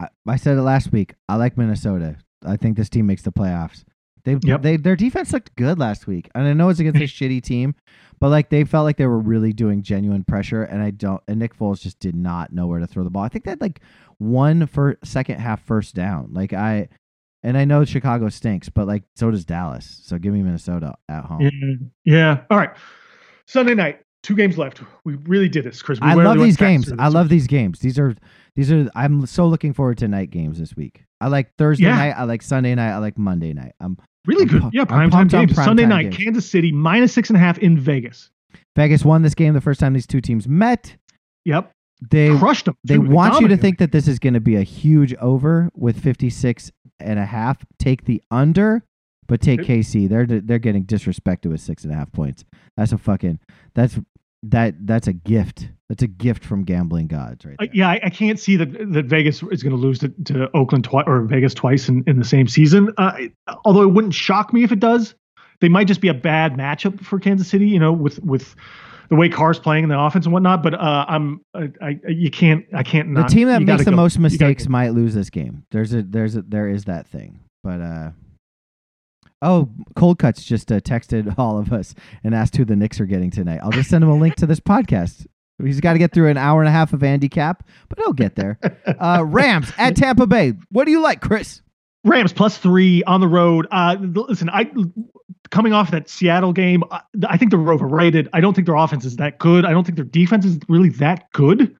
[0.00, 1.14] I I said it last week.
[1.28, 2.16] I like Minnesota.
[2.44, 3.84] I think this team makes the playoffs.
[4.24, 4.62] They Yep.
[4.62, 7.74] they their defense looked good last week, and I know it's against a shitty team,
[8.20, 10.62] but like they felt like they were really doing genuine pressure.
[10.62, 11.20] And I don't.
[11.26, 13.24] And Nick Foles just did not know where to throw the ball.
[13.24, 13.80] I think they had like
[14.18, 16.28] one for second half first down.
[16.32, 16.88] Like I,
[17.42, 20.00] and I know Chicago stinks, but like so does Dallas.
[20.04, 21.40] So give me Minnesota at home.
[21.40, 22.14] Yeah.
[22.16, 22.40] Yeah.
[22.50, 22.70] All right.
[23.48, 24.82] Sunday night, two games left.
[25.04, 26.00] We really did this, Chris.
[26.00, 26.92] We I love these games.
[26.98, 27.30] I love week.
[27.30, 27.80] these games.
[27.80, 28.14] These are
[28.56, 28.88] these are.
[28.94, 31.04] I'm so looking forward to night games this week.
[31.20, 31.96] I like Thursday Yeah.
[31.96, 32.12] night.
[32.12, 32.92] I like Sunday night.
[32.92, 33.72] I like Monday night.
[33.80, 33.96] I'm
[34.26, 34.62] really I'm good.
[34.62, 35.52] pu- yeah, I'm prime time games.
[35.54, 36.16] prime Sunday time night, games.
[36.16, 38.30] Kansas City minus six and a half in Vegas.
[38.76, 40.96] Vegas won this game the first time these two teams met.
[41.44, 41.70] Yep.
[42.10, 42.76] They Crushed them.
[42.84, 46.00] they want you to think that this is going to be a huge over with
[46.02, 47.64] 56 and a half.
[47.78, 48.82] Take the under,
[49.28, 50.08] but take KC.
[50.08, 52.44] They're they're getting disrespected with six and a half points.
[52.76, 53.38] That's a fucking
[53.74, 54.00] that's
[54.44, 55.68] that that's a gift.
[55.88, 57.56] That's a gift from gambling gods, right?
[57.58, 57.74] Uh, there.
[57.74, 61.04] yeah, I, I can't see that that Vegas is going to lose to, Oakland twice
[61.06, 62.92] or Vegas twice in, in the same season.
[62.96, 63.12] Uh,
[63.64, 65.14] although it wouldn't shock me if it does.
[65.60, 68.56] They might just be a bad matchup for Kansas City, you know, with with
[69.10, 70.62] the way Carr's playing in the offense and whatnot.
[70.62, 73.96] But uh, I'm I, I you can't I can't the team that makes the go.
[73.96, 75.64] most mistakes might lose this game.
[75.70, 77.38] There's a there's a there is that thing.
[77.62, 78.10] But uh
[79.42, 81.94] oh, Cold Cuts just uh, texted all of us
[82.24, 83.60] and asked who the Knicks are getting tonight.
[83.62, 85.26] I'll just send him a link to this podcast.
[85.62, 88.12] He's got to get through an hour and a half of Andy Capp, but he'll
[88.12, 88.58] get there.
[88.98, 90.52] Uh, Rams at Tampa Bay.
[90.70, 91.60] What do you like, Chris?
[92.04, 93.66] Rams plus three on the road.
[93.70, 94.70] Uh, listen, I
[95.50, 98.28] coming off that Seattle game, I, I think they're overrated.
[98.32, 99.64] I don't think their offense is that good.
[99.64, 101.76] I don't think their defense is really that good.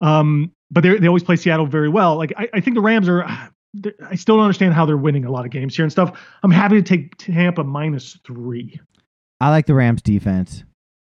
[0.00, 2.16] Um, but they they always play Seattle very well.
[2.16, 3.24] Like I, I think the Rams are.
[4.06, 6.18] I still don't understand how they're winning a lot of games here and stuff.
[6.42, 8.80] I'm happy to take Tampa minus three.
[9.40, 10.64] I like the Rams defense.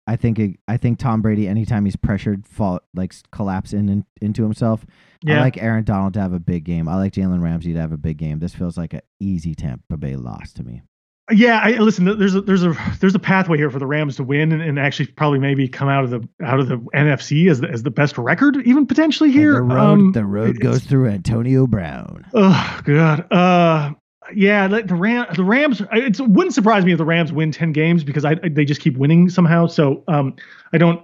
[0.07, 4.05] I think it, I think Tom Brady anytime he's pressured fall like collapse in, in
[4.21, 4.85] into himself.
[5.27, 6.87] I like Aaron Donald to have a big game.
[6.87, 8.39] I like Jalen Ramsey to have a big game.
[8.39, 10.83] This feels like an easy Tampa Bay loss to me.
[11.31, 12.05] Yeah, I listen.
[12.05, 14.77] There's a there's a there's a pathway here for the Rams to win and, and
[14.77, 17.89] actually probably maybe come out of the out of the NFC as the, as the
[17.89, 19.57] best record, even potentially here.
[19.57, 22.27] And the road, um, the road goes through Antonio Brown.
[22.35, 23.31] Oh God.
[23.31, 23.93] Uh,
[24.35, 25.81] yeah, the, the Ram the Rams.
[25.91, 28.95] It wouldn't surprise me if the Rams win ten games because I, they just keep
[28.95, 29.65] winning somehow.
[29.65, 30.35] So um,
[30.73, 31.03] I don't.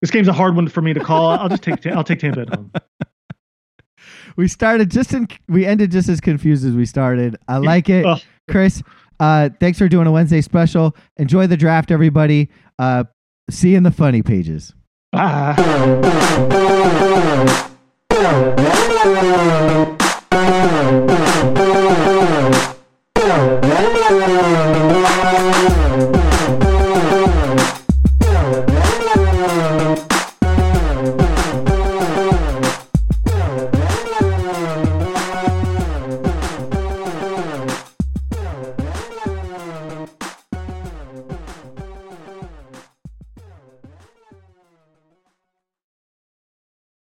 [0.00, 1.30] This game's a hard one for me to call.
[1.30, 2.72] I'll just take I'll take Tampa at home.
[4.36, 5.28] We started just in.
[5.48, 7.36] We ended just as confused as we started.
[7.48, 8.06] I like it,
[8.50, 8.82] Chris.
[9.22, 10.96] Uh, thanks for doing a Wednesday special.
[11.16, 12.48] Enjoy the draft, everybody.
[12.76, 13.04] Uh,
[13.48, 14.74] see you in the funny pages.
[15.12, 15.54] Bye.